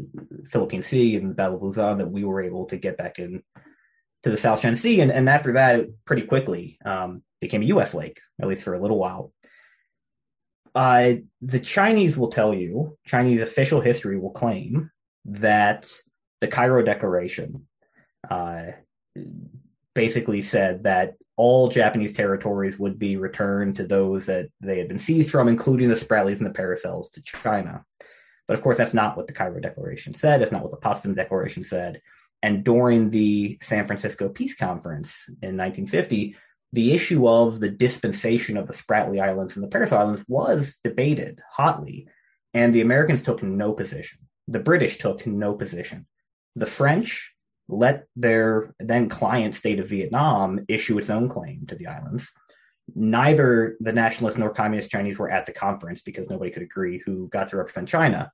Philippine 0.51 0.83
Sea 0.83 1.15
and 1.15 1.29
the 1.29 1.35
Battle 1.35 1.55
of 1.55 1.63
Luzon 1.63 1.99
that 1.99 2.11
we 2.11 2.25
were 2.25 2.41
able 2.41 2.65
to 2.65 2.77
get 2.77 2.97
back 2.97 3.19
in 3.19 3.43
to 4.23 4.29
the 4.29 4.37
South 4.37 4.61
China 4.61 4.75
Sea, 4.75 4.99
and, 5.01 5.11
and 5.11 5.29
after 5.29 5.53
that, 5.53 5.85
pretty 6.05 6.23
quickly 6.23 6.77
um, 6.85 7.23
became 7.39 7.61
a 7.61 7.65
U.S. 7.65 7.93
lake, 7.93 8.19
at 8.39 8.47
least 8.47 8.63
for 8.63 8.73
a 8.73 8.81
little 8.81 8.99
while. 8.99 9.33
Uh, 10.73 11.13
the 11.41 11.59
Chinese 11.59 12.17
will 12.17 12.31
tell 12.31 12.53
you, 12.53 12.97
Chinese 13.05 13.41
official 13.41 13.81
history 13.81 14.17
will 14.17 14.31
claim 14.31 14.89
that 15.25 15.91
the 16.39 16.47
Cairo 16.47 16.83
Declaration 16.83 17.67
uh, 18.29 18.67
basically 19.93 20.41
said 20.41 20.83
that 20.83 21.15
all 21.35 21.69
Japanese 21.69 22.13
territories 22.13 22.77
would 22.77 22.99
be 22.99 23.17
returned 23.17 23.75
to 23.75 23.85
those 23.85 24.27
that 24.27 24.47
they 24.61 24.77
had 24.77 24.87
been 24.87 24.99
seized 24.99 25.29
from, 25.29 25.47
including 25.47 25.89
the 25.89 25.95
Spratlys 25.95 26.37
and 26.37 26.45
the 26.45 26.57
Paracels 26.57 27.11
to 27.11 27.21
China. 27.23 27.83
But 28.47 28.57
of 28.57 28.63
course, 28.63 28.77
that's 28.77 28.93
not 28.93 29.17
what 29.17 29.27
the 29.27 29.33
Cairo 29.33 29.59
Declaration 29.59 30.13
said. 30.13 30.41
It's 30.41 30.51
not 30.51 30.61
what 30.61 30.71
the 30.71 30.77
Potsdam 30.77 31.15
Declaration 31.15 31.63
said. 31.63 32.01
And 32.43 32.63
during 32.63 33.09
the 33.09 33.57
San 33.61 33.85
Francisco 33.87 34.29
Peace 34.29 34.55
Conference 34.55 35.13
in 35.27 35.57
1950, 35.57 36.35
the 36.73 36.93
issue 36.93 37.27
of 37.27 37.59
the 37.59 37.69
dispensation 37.69 38.57
of 38.57 38.67
the 38.67 38.73
Spratly 38.73 39.21
Islands 39.21 39.55
and 39.55 39.63
the 39.63 39.67
Paracel 39.67 39.97
Islands 39.97 40.23
was 40.27 40.77
debated 40.83 41.41
hotly, 41.51 42.07
and 42.53 42.73
the 42.73 42.81
Americans 42.81 43.23
took 43.23 43.43
no 43.43 43.73
position. 43.73 44.19
The 44.47 44.59
British 44.59 44.97
took 44.97 45.25
no 45.27 45.53
position. 45.53 46.07
The 46.55 46.65
French 46.65 47.33
let 47.67 48.05
their 48.15 48.73
then 48.79 49.09
client 49.09 49.55
state 49.55 49.79
of 49.79 49.89
Vietnam 49.89 50.65
issue 50.67 50.97
its 50.97 51.09
own 51.09 51.29
claim 51.29 51.65
to 51.67 51.75
the 51.75 51.87
islands. 51.87 52.27
Neither 52.93 53.77
the 53.79 53.93
nationalist 53.93 54.37
nor 54.37 54.49
communist 54.49 54.89
Chinese 54.89 55.17
were 55.17 55.31
at 55.31 55.45
the 55.45 55.53
conference 55.53 56.01
because 56.01 56.29
nobody 56.29 56.51
could 56.51 56.63
agree 56.63 57.01
who 57.05 57.29
got 57.29 57.49
to 57.49 57.57
represent 57.57 57.87
China. 57.87 58.31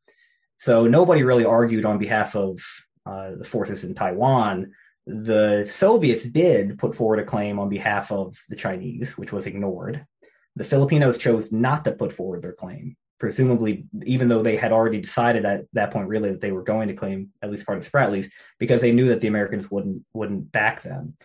So 0.60 0.88
nobody 0.88 1.22
really 1.22 1.46
argued 1.46 1.86
on 1.86 2.00
behalf 2.00 2.36
of 2.36 2.60
uh, 3.06 3.32
the 3.38 3.46
forces 3.46 3.84
in 3.84 3.94
Taiwan 3.94 4.72
the 5.08 5.66
Soviets 5.74 6.26
did 6.26 6.78
put 6.78 6.94
forward 6.94 7.20
a 7.20 7.24
claim 7.24 7.60
on 7.60 7.70
behalf 7.70 8.12
of 8.12 8.36
the 8.50 8.58
Chinese, 8.58 9.18
which 9.18 9.32
was 9.32 9.46
ignored. 9.46 10.06
The 10.58 10.66
Filipinos 10.66 11.18
chose 11.18 11.52
not 11.52 11.86
to 11.86 11.94
put 11.94 12.12
forward 12.12 12.42
their 12.42 12.52
claim, 12.52 12.98
presumably, 13.18 13.86
even 14.06 14.28
though 14.28 14.44
they 14.44 14.58
had 14.58 14.74
already 14.74 15.00
decided 15.00 15.46
at 15.46 15.66
that 15.72 15.92
point, 15.92 16.10
really, 16.10 16.32
that 16.32 16.42
they 16.42 16.52
were 16.52 16.64
going 16.64 16.90
to 16.90 16.94
claim 16.94 17.30
at 17.42 17.50
least 17.50 17.66
part 17.66 17.78
of 17.78 17.86
the 17.86 17.90
Spratlys, 17.90 18.30
because 18.60 18.82
they 18.82 18.92
knew 18.92 19.08
that 19.08 19.22
the 19.22 19.30
Americans 19.30 19.72
wouldn't 19.72 20.04
wouldn't 20.14 20.52
back 20.52 20.84
them. 20.84 21.16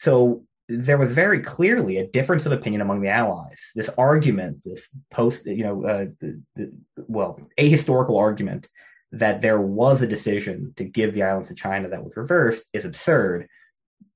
So 0.00 0.44
there 0.68 0.98
was 0.98 1.12
very 1.12 1.40
clearly 1.40 1.98
a 1.98 2.06
difference 2.06 2.46
of 2.46 2.52
opinion 2.52 2.80
among 2.80 3.00
the 3.00 3.10
Allies. 3.10 3.60
This 3.76 3.90
argument, 3.96 4.62
this 4.64 4.88
post, 5.10 5.46
you 5.46 5.64
know, 5.64 5.84
uh, 5.84 6.06
the, 6.20 6.40
the, 6.56 6.72
well, 6.96 7.40
a 7.58 7.68
historical 7.68 8.16
argument 8.16 8.68
that 9.12 9.42
there 9.42 9.60
was 9.60 10.02
a 10.02 10.06
decision 10.06 10.72
to 10.76 10.84
give 10.84 11.14
the 11.14 11.22
islands 11.22 11.48
to 11.48 11.54
China 11.54 11.88
that 11.88 12.04
was 12.04 12.16
reversed 12.16 12.62
is 12.72 12.84
absurd. 12.84 13.48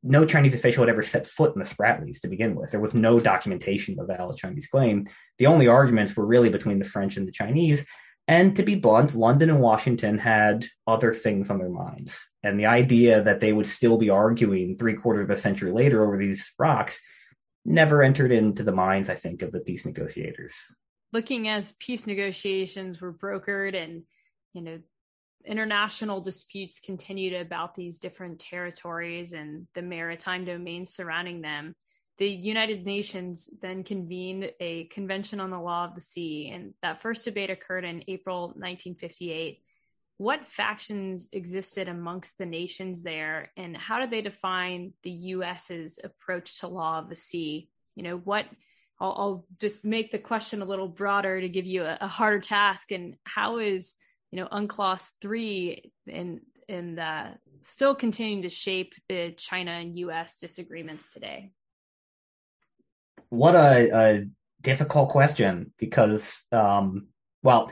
No 0.03 0.25
Chinese 0.25 0.55
official 0.55 0.83
had 0.83 0.91
ever 0.91 1.03
set 1.03 1.27
foot 1.27 1.55
in 1.55 1.63
the 1.63 1.69
Spratlys 1.69 2.21
to 2.21 2.29
begin 2.29 2.55
with. 2.55 2.71
There 2.71 2.81
was 2.81 2.95
no 2.95 3.19
documentation 3.19 3.99
of 3.99 4.09
a 4.09 4.17
valid 4.17 4.37
Chinese 4.37 4.67
claim. 4.67 5.07
The 5.39 5.47
only 5.47 5.67
arguments 5.67 6.17
were 6.17 6.27
really 6.27 6.51
between 6.51 6.79
the 6.79 6.85
French 6.85 7.17
and 7.17 7.27
the 7.27 7.33
Chinese. 7.33 7.85
And 8.27 8.57
to 8.57 8.63
be 8.63 8.75
blunt, 8.75 9.15
London 9.15 9.51
and 9.51 9.61
Washington 9.61 10.19
had 10.19 10.67
other 10.87 11.13
things 11.13 11.51
on 11.51 11.59
their 11.59 11.69
minds. 11.69 12.19
And 12.43 12.59
the 12.59 12.67
idea 12.67 13.23
that 13.23 13.41
they 13.41 13.53
would 13.53 13.69
still 13.69 13.99
be 13.99 14.11
arguing 14.11 14.77
three 14.79 14.95
quarters 14.95 15.25
of 15.25 15.31
a 15.31 15.41
century 15.41 15.73
later 15.73 16.03
over 16.03 16.17
these 16.17 16.53
rocks 16.59 16.99
never 17.65 18.03
entered 18.03 18.33
into 18.33 18.63
the 18.63 18.73
minds, 18.73 19.09
I 19.09 19.15
think, 19.15 19.43
of 19.43 19.53
the 19.53 19.61
peace 19.61 19.85
negotiators. 19.85 20.53
Looking 21.13 21.49
as 21.49 21.75
peace 21.75 22.07
negotiations 22.07 23.01
were 23.01 23.13
brokered 23.13 23.75
and 23.75 24.03
you 24.55 24.63
know 24.63 24.79
international 25.45 26.23
disputes 26.23 26.81
continued 26.81 27.35
about 27.35 27.75
these 27.75 27.99
different 27.99 28.39
territories 28.39 29.35
and 29.35 29.67
the 29.75 29.83
maritime 29.83 30.45
domains 30.45 30.95
surrounding 30.95 31.43
them 31.43 31.75
the 32.17 32.29
united 32.29 32.87
nations 32.87 33.51
then 33.61 33.85
convened 33.85 34.51
a 34.61 34.85
convention 34.85 35.41
on 35.41 35.51
the 35.51 35.61
law 35.61 35.85
of 35.85 35.95
the 35.95 36.01
sea 36.01 36.51
and 36.55 36.73
that 36.81 37.03
first 37.03 37.27
debate 37.27 37.51
occurred 37.51 37.85
in 37.85 38.03
april 38.09 38.47
1958 38.49 39.61
what 40.17 40.49
factions 40.49 41.29
existed 41.33 41.89
amongst 41.89 42.39
the 42.39 42.47
nations 42.47 43.03
there 43.03 43.51
and 43.57 43.77
how 43.77 43.99
did 43.99 44.11
they 44.11 44.23
define 44.23 44.93
the 45.03 45.11
us's 45.11 45.99
approach 46.03 46.61
to 46.61 46.69
law 46.69 46.99
of 46.99 47.11
the 47.11 47.17
sea 47.17 47.69
you 47.97 48.03
know 48.03 48.17
what 48.17 48.47
I'll, 49.01 49.15
I'll, 49.19 49.47
just 49.61 49.85
make 49.85 50.13
the 50.13 50.21
question 50.21 50.63
a 50.63 50.65
little 50.65 50.87
broader 50.87 51.41
to 51.41 51.49
give 51.49 51.67
you 51.67 51.83
a, 51.83 51.99
a 52.01 52.07
harder 52.07 52.39
task. 52.39 52.93
And 52.93 53.17
how 53.25 53.59
is 53.59 53.95
you 54.35 54.41
know 54.41 54.49
UNCLOS 54.49 55.13
three 55.21 55.93
and 56.11 56.41
and 56.69 56.99
still 57.63 57.95
continuing 57.95 58.43
to 58.43 58.51
shape 58.51 58.95
the 59.09 59.31
China 59.31 59.71
and 59.71 59.97
U.S. 60.01 60.39
disagreements 60.39 61.13
today? 61.13 61.53
What 63.29 63.55
a, 63.55 63.91
a 63.95 64.25
difficult 64.61 65.11
question 65.11 65.73
because, 65.79 66.33
um, 66.51 67.07
well, 67.45 67.71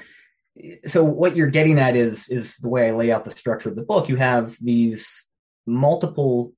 so 0.87 1.03
what 1.03 1.35
you're 1.35 1.49
getting 1.49 1.81
at 1.81 1.97
is 1.97 2.29
is 2.29 2.57
the 2.59 2.69
way 2.69 2.89
I 2.89 2.93
lay 2.93 3.11
out 3.11 3.25
the 3.25 3.33
structure 3.33 3.69
of 3.69 3.75
the 3.75 3.83
book. 3.83 4.09
You 4.09 4.17
have 4.17 4.57
these 4.61 5.25
multiple 5.67 6.53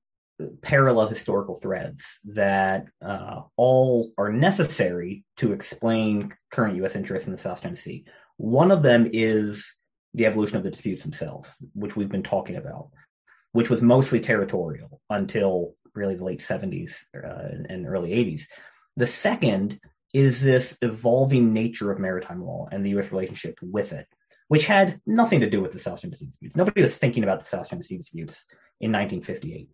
parallel 0.61 1.07
historical 1.07 1.55
threads 1.55 2.05
that 2.27 2.85
uh, 3.03 3.41
all 3.57 4.13
are 4.19 4.31
necessary 4.31 5.25
to 5.39 5.53
explain 5.53 6.35
current 6.53 6.77
U.S. 6.77 6.95
interests 6.95 7.27
in 7.27 7.33
the 7.33 7.39
South 7.39 7.63
China 7.63 7.77
Sea. 7.79 8.05
One 8.37 8.71
of 8.71 8.83
them 8.83 9.09
is 9.11 9.73
the 10.15 10.27
evolution 10.27 10.57
of 10.57 10.63
the 10.63 10.71
disputes 10.71 11.03
themselves, 11.03 11.51
which 11.75 11.97
we've 11.97 12.09
been 12.09 12.23
talking 12.23 12.57
about, 12.57 12.89
which 13.53 13.69
was 13.69 13.83
mostly 13.83 14.21
territorial 14.21 15.01
until 15.11 15.75
really 15.95 16.15
the 16.15 16.25
late 16.25 16.41
70s 16.41 16.95
uh, 17.15 17.65
and 17.69 17.87
early 17.87 18.11
80s. 18.11 18.43
The 18.97 19.07
second 19.07 19.81
is 20.13 20.41
this 20.41 20.77
evolving 20.81 21.53
nature 21.53 21.91
of 21.91 21.99
maritime 21.99 22.45
law 22.45 22.69
and 22.71 22.85
the 22.85 22.91
U.S. 22.91 23.11
relationship 23.11 23.59
with 23.61 23.93
it, 23.93 24.07
which 24.49 24.67
had 24.67 25.01
nothing 25.07 25.41
to 25.41 25.51
do 25.51 25.61
with 25.61 25.73
the 25.73 25.81
South 25.81 26.01
China 26.01 26.17
Sea 26.17 26.27
disputes. 26.27 26.57
Nobody 26.57 26.83
was 26.83 26.97
thinking 26.97 27.25
about 27.25 27.41
the 27.41 27.47
South 27.47 27.69
China 27.69 27.83
Sea 27.83 27.99
disputes 27.99 28.45
in 28.81 28.93
1958. 28.93 29.69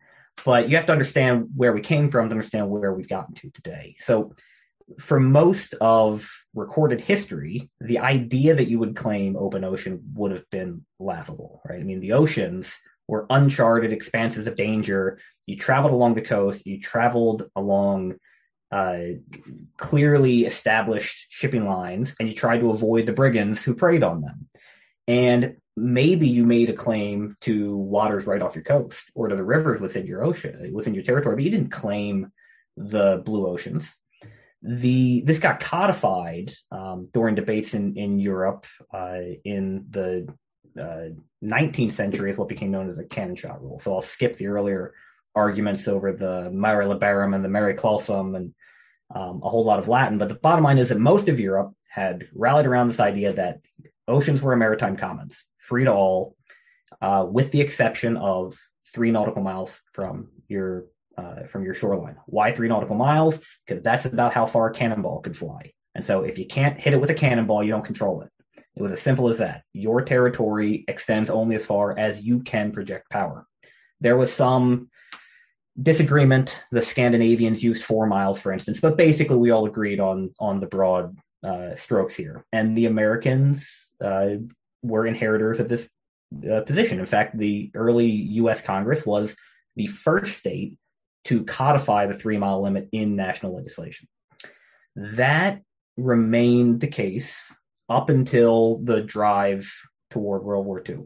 But 0.45 0.69
you 0.71 0.77
have 0.77 0.87
to 0.87 0.93
understand 0.93 1.49
where 1.55 1.73
we 1.73 1.83
came 1.83 2.11
from 2.11 2.29
to 2.29 2.33
understand 2.33 2.71
where 2.71 2.95
we've 2.95 3.09
gotten 3.09 3.35
to 3.37 3.51
today. 3.51 3.97
So 3.99 4.35
for 4.99 5.21
most 5.21 5.75
of 5.81 6.29
recorded 6.55 7.01
history, 7.01 7.71
the 7.81 7.99
idea 7.99 8.55
that 8.55 8.69
you 8.69 8.79
would 8.79 8.97
claim 8.97 9.37
open 9.37 9.65
ocean 9.65 10.01
would 10.15 10.33
have 10.33 10.49
been 10.51 10.85
laughable, 10.99 11.63
right? 11.69 11.81
I 11.81 11.85
mean, 11.85 12.01
the 12.01 12.13
oceans 12.13 12.73
were 13.07 13.27
uncharted 13.31 13.93
expanses 13.93 14.47
of 14.47 14.57
danger. 14.57 15.19
You 15.47 15.57
traveled 15.57 15.93
along 15.93 16.15
the 16.15 16.23
coast, 16.23 16.67
you 16.67 16.81
traveled 16.81 17.51
along 17.57 18.17
uh, 18.73 18.99
clearly 19.77 20.45
established 20.45 21.27
shipping 21.29 21.67
lines, 21.67 22.15
and 22.19 22.29
you 22.29 22.35
tried 22.35 22.61
to 22.61 22.71
avoid 22.71 23.07
the 23.07 23.13
brigands 23.13 23.63
who 23.63 23.75
preyed 23.75 24.05
on 24.05 24.23
them. 24.23 24.49
And 25.09 25.57
maybe 25.77 26.29
you 26.29 26.45
made 26.45 26.71
a 26.71 26.75
claim 26.75 27.37
to 27.41 27.77
waters 27.77 28.27
right 28.27 28.43
off 28.43 28.55
your 28.55 28.65
coast 28.65 29.11
or 29.15 29.29
to 29.29 29.37
the 29.37 29.43
rivers 29.43 29.81
within 29.81 30.07
your 30.07 30.23
ocean, 30.23 30.73
within 30.73 30.95
your 30.95 31.03
territory, 31.03 31.35
but 31.35 31.45
you 31.45 31.51
didn't 31.51 31.71
claim 31.71 32.31
the 32.77 33.23
blue 33.25 33.47
oceans. 33.47 33.93
The 34.63 35.23
this 35.23 35.39
got 35.39 35.61
codified 35.61 36.53
um, 36.71 37.09
during 37.13 37.35
debates 37.35 37.75
in 37.75 37.97
in 37.97 38.19
Europe 38.19 38.67
uh, 38.93 39.21
in 39.45 39.87
the 39.89 40.29
uh, 40.79 41.15
19th 41.43 41.93
century 41.93 42.31
is 42.31 42.37
what 42.37 42.49
became 42.49 42.71
known 42.71 42.91
as 42.91 42.99
a 42.99 43.05
cannon 43.05 43.37
shot 43.37 43.63
rule. 43.63 43.81
So 43.81 43.95
I'll 43.95 44.03
skip 44.03 44.37
the 44.37 44.49
earlier 44.49 44.95
arguments 45.35 45.89
over 45.89 46.13
the 46.13 46.51
Mare 46.51 46.85
Liberum 46.85 47.35
and 47.35 47.45
the 47.45 47.49
Mare 47.49 47.75
Clausum 47.75 48.37
and 48.37 48.55
um, 49.15 49.41
a 49.43 49.49
whole 49.49 49.65
lot 49.65 49.79
of 49.79 49.89
Latin. 49.89 50.19
But 50.19 50.29
the 50.29 50.35
bottom 50.35 50.65
line 50.65 50.79
is 50.79 50.91
that 50.91 50.99
most 50.99 51.29
of 51.29 51.41
Europe 51.41 51.75
had 51.89 52.29
rallied 52.35 52.67
around 52.67 52.89
this 52.89 53.01
idea 53.01 53.33
that 53.33 53.61
oceans 54.07 54.43
were 54.43 54.53
a 54.53 54.57
maritime 54.57 54.97
commons, 54.97 55.45
free 55.59 55.85
to 55.85 55.93
all, 55.93 56.37
uh, 57.01 57.27
with 57.29 57.51
the 57.51 57.61
exception 57.61 58.17
of 58.17 58.59
three 58.93 59.11
nautical 59.11 59.43
miles 59.43 59.77
from 59.93 60.29
your 60.49 60.87
uh, 61.17 61.47
from 61.51 61.65
your 61.65 61.75
shoreline. 61.75 62.17
Why 62.27 62.53
three 62.53 62.69
nautical 62.69 62.97
miles? 62.97 63.39
Because 63.67 63.83
that's 63.83 64.07
about 64.07 64.33
how 64.33 64.47
far 64.47 64.69
a 64.69 64.73
cannonball 64.73 65.21
could 65.21 65.37
fly. 65.37 65.73
And 65.95 66.05
so 66.05 66.23
if 66.23 66.39
you 66.39 66.47
can't 66.47 66.81
hit 66.81 66.95
it 66.95 67.01
with 67.01 67.11
a 67.11 67.15
cannonball, 67.15 67.65
you 67.65 67.71
don't 67.71 67.85
control 67.85 68.23
it. 68.23 68.31
It 68.77 68.83
was 68.83 68.93
as 68.93 69.03
simple 69.03 69.29
as 69.29 69.39
that. 69.39 69.65
Your 69.73 70.03
territory 70.03 70.85
extends 70.87 71.29
only 71.29 71.57
as 71.57 71.65
far 71.65 71.99
as 71.99 72.21
you 72.21 72.41
can 72.41 72.73
project 72.73 73.11
power. 73.11 73.47
There 74.01 74.17
was 74.17 74.33
some 74.33 74.89
disagreement. 75.81 76.57
The 76.71 76.83
Scandinavians 76.83 77.63
used 77.63 77.85
four 77.85 78.07
miles, 78.07 78.39
for 78.39 78.53
instance, 78.53 78.81
but 78.81 78.97
basically 78.97 79.37
we 79.37 79.51
all 79.51 79.67
agreed 79.67 80.01
on 80.01 80.33
on 80.39 80.61
the 80.61 80.67
broad 80.67 81.19
uh, 81.43 81.75
strokes 81.75 82.15
here. 82.15 82.45
And 82.53 82.77
the 82.77 82.87
Americans 82.87 83.89
uh, 84.03 84.37
were 84.83 85.07
inheritors 85.07 85.61
of 85.61 85.69
this 85.69 85.89
uh, 86.51 86.61
position. 86.63 87.01
In 87.01 87.07
fact, 87.07 87.37
the 87.37 87.71
early 87.75 88.07
U.S. 88.07 88.61
Congress 88.61 89.05
was 89.05 89.35
the 89.77 89.89
first 89.89 90.39
state 90.39 90.79
to 91.25 91.45
codify 91.45 92.07
the 92.07 92.15
three 92.15 92.39
mile 92.39 92.63
limit 92.63 92.89
in 92.93 93.17
national 93.17 93.57
legislation. 93.57 94.09
That 94.97 95.63
remained 95.97 96.81
the 96.81 96.89
case 96.89 97.53
up 97.89 98.09
until 98.09 98.79
the 98.79 99.03
drive 99.03 99.71
toward 100.11 100.45
World 100.45 100.67
War 100.67 100.83
II, 100.87 101.05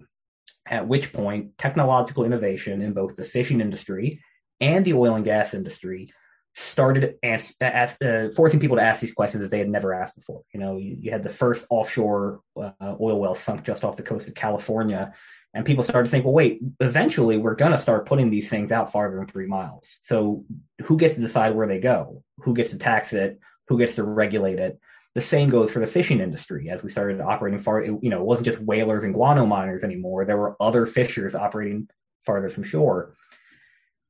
at 0.66 0.86
which 0.86 1.12
point 1.12 1.58
technological 1.58 2.24
innovation 2.24 2.82
in 2.82 2.92
both 2.92 3.16
the 3.16 3.24
fishing 3.24 3.60
industry 3.60 4.22
and 4.60 4.84
the 4.84 4.94
oil 4.94 5.14
and 5.14 5.24
gas 5.24 5.54
industry 5.54 6.12
started 6.54 7.16
uh, 7.22 8.28
forcing 8.36 8.60
people 8.60 8.76
to 8.76 8.82
ask 8.82 9.00
these 9.00 9.12
questions 9.12 9.42
that 9.42 9.50
they 9.50 9.58
had 9.58 9.68
never 9.68 9.92
asked 9.92 10.14
before. 10.14 10.42
You 10.52 10.60
know, 10.60 10.76
you, 10.76 10.96
you 11.00 11.10
had 11.10 11.24
the 11.24 11.30
first 11.30 11.66
offshore 11.68 12.40
uh, 12.56 12.70
oil 13.00 13.18
well 13.18 13.34
sunk 13.34 13.64
just 13.64 13.82
off 13.82 13.96
the 13.96 14.04
coast 14.04 14.28
of 14.28 14.34
California, 14.34 15.12
and 15.54 15.64
people 15.64 15.84
started 15.84 16.08
to 16.08 16.10
think, 16.10 16.24
well, 16.24 16.34
wait, 16.34 16.60
eventually 16.80 17.36
we're 17.36 17.54
going 17.54 17.72
to 17.72 17.78
start 17.78 18.06
putting 18.06 18.28
these 18.28 18.50
things 18.50 18.72
out 18.72 18.90
farther 18.90 19.16
than 19.16 19.28
three 19.28 19.46
miles. 19.46 19.88
So 20.02 20.44
who 20.82 20.96
gets 20.96 21.14
to 21.14 21.20
decide 21.20 21.54
where 21.54 21.68
they 21.68 21.78
go? 21.78 22.24
Who 22.38 22.54
gets 22.54 22.70
to 22.70 22.78
tax 22.78 23.12
it? 23.12 23.38
Who 23.68 23.78
gets 23.78 23.94
to 23.94 24.02
regulate 24.02 24.58
it? 24.58 24.80
The 25.14 25.20
same 25.20 25.50
goes 25.50 25.70
for 25.70 25.78
the 25.78 25.86
fishing 25.86 26.18
industry. 26.18 26.70
As 26.70 26.82
we 26.82 26.90
started 26.90 27.20
operating 27.20 27.60
far, 27.60 27.84
you 27.84 28.00
know, 28.02 28.20
it 28.20 28.26
wasn't 28.26 28.46
just 28.46 28.58
whalers 28.58 29.04
and 29.04 29.14
guano 29.14 29.46
miners 29.46 29.84
anymore. 29.84 30.24
There 30.24 30.36
were 30.36 30.56
other 30.60 30.86
fishers 30.86 31.36
operating 31.36 31.88
farther 32.26 32.50
from 32.50 32.64
shore. 32.64 33.14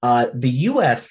Uh, 0.03 0.27
the 0.33 0.51
U.S. 0.51 1.11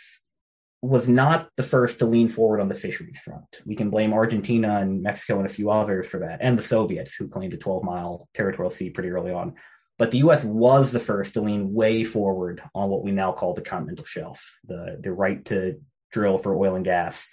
was 0.82 1.08
not 1.08 1.50
the 1.58 1.64
first 1.64 2.00
to 2.00 2.08
lean 2.08 2.28
forward 2.28 2.60
on 2.60 2.70
the 2.70 2.76
fisheries 2.76 3.20
front. 3.20 3.62
We 3.68 3.76
can 3.76 3.92
blame 3.92 4.14
Argentina 4.14 4.80
and 4.80 5.04
Mexico 5.04 5.38
and 5.38 5.46
a 5.46 5.54
few 5.54 5.70
others 5.70 6.08
for 6.08 6.20
that, 6.22 6.40
and 6.42 6.58
the 6.58 6.64
Soviets, 6.64 7.14
who 7.14 7.28
claimed 7.28 7.54
a 7.54 7.58
12 7.58 7.84
mile 7.84 8.28
territorial 8.34 8.72
sea 8.72 8.90
pretty 8.90 9.10
early 9.10 9.32
on. 9.32 9.54
But 10.00 10.12
the 10.12 10.20
U.S. 10.20 10.44
was 10.44 10.92
the 10.92 11.00
first 11.00 11.34
to 11.34 11.42
lean 11.42 11.74
way 11.74 12.04
forward 12.04 12.62
on 12.74 12.90
what 12.90 13.04
we 13.04 13.12
now 13.12 13.32
call 13.32 13.54
the 13.54 13.62
continental 13.62 14.06
shelf, 14.06 14.42
the, 14.66 14.98
the 15.00 15.12
right 15.12 15.44
to 15.46 15.80
drill 16.12 16.38
for 16.38 16.56
oil 16.56 16.76
and 16.76 16.86
gas. 16.86 17.28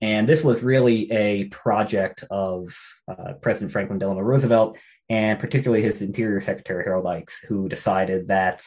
And 0.00 0.28
this 0.28 0.42
was 0.44 0.62
really 0.62 1.10
a 1.10 1.44
project 1.44 2.24
of 2.30 2.76
uh, 3.08 3.34
President 3.40 3.72
Franklin 3.72 3.98
Delano 3.98 4.20
Roosevelt 4.20 4.76
and 5.08 5.38
particularly 5.38 5.82
his 5.82 6.02
Interior 6.02 6.40
Secretary 6.40 6.82
Harold 6.84 7.04
Ickes, 7.04 7.44
who 7.46 7.68
decided 7.68 8.28
that 8.28 8.64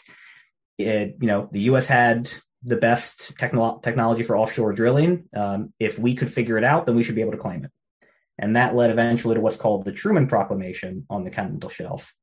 it, 0.78 1.18
you 1.20 1.28
know, 1.28 1.50
the 1.52 1.62
U.S. 1.62 1.86
had 1.86 2.32
the 2.64 2.78
best 2.78 3.36
technolo- 3.38 3.82
technology 3.84 4.24
for 4.24 4.38
offshore 4.38 4.74
drilling. 4.74 5.26
Um, 5.36 5.74
if 5.80 6.00
we 6.00 6.16
could 6.16 6.32
figure 6.32 6.58
it 6.58 6.64
out, 6.64 6.86
then 6.86 6.96
we 6.96 7.04
should 7.04 7.16
be 7.16 7.22
able 7.22 7.34
to 7.34 7.38
claim 7.38 7.66
it. 7.66 7.72
And 8.38 8.56
that 8.56 8.76
led 8.76 8.90
eventually 8.90 9.36
to 9.36 9.42
what's 9.42 9.58
called 9.58 9.84
the 9.84 9.92
Truman 9.92 10.28
Proclamation 10.28 11.06
on 11.10 11.26
the 11.26 11.30
continental 11.30 11.70
shelf, 11.70 12.14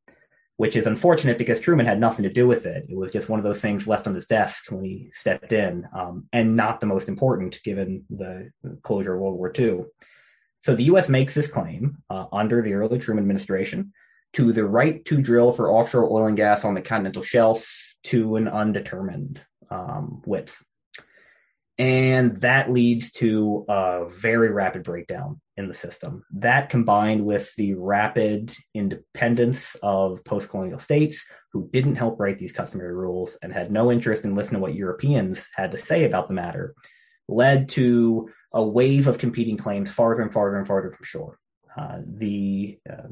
which 0.56 0.76
is 0.76 0.86
unfortunate 0.86 1.38
because 1.38 1.60
Truman 1.60 1.86
had 1.86 2.00
nothing 2.00 2.22
to 2.22 2.32
do 2.32 2.46
with 2.46 2.64
it. 2.64 2.86
It 2.88 2.96
was 2.96 3.12
just 3.12 3.28
one 3.28 3.38
of 3.38 3.44
those 3.44 3.60
things 3.60 3.86
left 3.86 4.06
on 4.06 4.14
his 4.14 4.26
desk 4.26 4.70
when 4.70 4.84
he 4.84 5.10
stepped 5.12 5.52
in, 5.52 5.86
um, 5.94 6.28
and 6.32 6.56
not 6.56 6.80
the 6.80 6.86
most 6.86 7.08
important 7.08 7.60
given 7.62 8.04
the 8.08 8.50
closure 8.82 9.14
of 9.14 9.20
World 9.20 9.36
War 9.36 9.52
II. 9.56 9.84
So 10.62 10.74
the 10.74 10.84
U.S. 10.84 11.08
makes 11.08 11.34
this 11.34 11.46
claim 11.46 11.98
uh, 12.10 12.26
under 12.32 12.62
the 12.62 12.74
early 12.74 12.98
Truman 12.98 13.22
administration 13.22 13.92
to 14.32 14.52
the 14.52 14.64
right 14.64 15.04
to 15.04 15.20
drill 15.20 15.52
for 15.52 15.70
offshore 15.70 16.10
oil 16.10 16.26
and 16.26 16.36
gas 16.36 16.64
on 16.64 16.74
the 16.74 16.82
continental 16.82 17.22
shelf 17.22 17.66
to 18.04 18.36
an 18.36 18.48
undetermined 18.48 19.40
um, 19.70 20.22
width. 20.26 20.62
And 21.78 22.40
that 22.40 22.72
leads 22.72 23.12
to 23.12 23.66
a 23.68 24.08
very 24.08 24.50
rapid 24.50 24.82
breakdown 24.82 25.40
in 25.58 25.68
the 25.68 25.74
system. 25.74 26.24
That 26.32 26.70
combined 26.70 27.24
with 27.24 27.54
the 27.56 27.74
rapid 27.74 28.54
independence 28.74 29.76
of 29.82 30.24
post 30.24 30.48
colonial 30.48 30.78
states 30.78 31.24
who 31.52 31.68
didn't 31.72 31.96
help 31.96 32.18
write 32.18 32.38
these 32.38 32.52
customary 32.52 32.94
rules 32.94 33.36
and 33.42 33.52
had 33.52 33.70
no 33.70 33.92
interest 33.92 34.24
in 34.24 34.34
listening 34.34 34.60
to 34.60 34.62
what 34.62 34.74
Europeans 34.74 35.46
had 35.54 35.72
to 35.72 35.78
say 35.78 36.04
about 36.04 36.28
the 36.28 36.34
matter 36.34 36.74
led 37.28 37.68
to 37.70 38.30
a 38.52 38.64
wave 38.64 39.06
of 39.06 39.18
competing 39.18 39.56
claims 39.56 39.90
farther 39.90 40.22
and 40.22 40.32
farther 40.32 40.58
and 40.58 40.66
farther 40.66 40.92
from 40.92 41.04
shore. 41.04 41.38
Uh, 41.76 41.98
the 42.06 42.78
uh, 42.88 43.08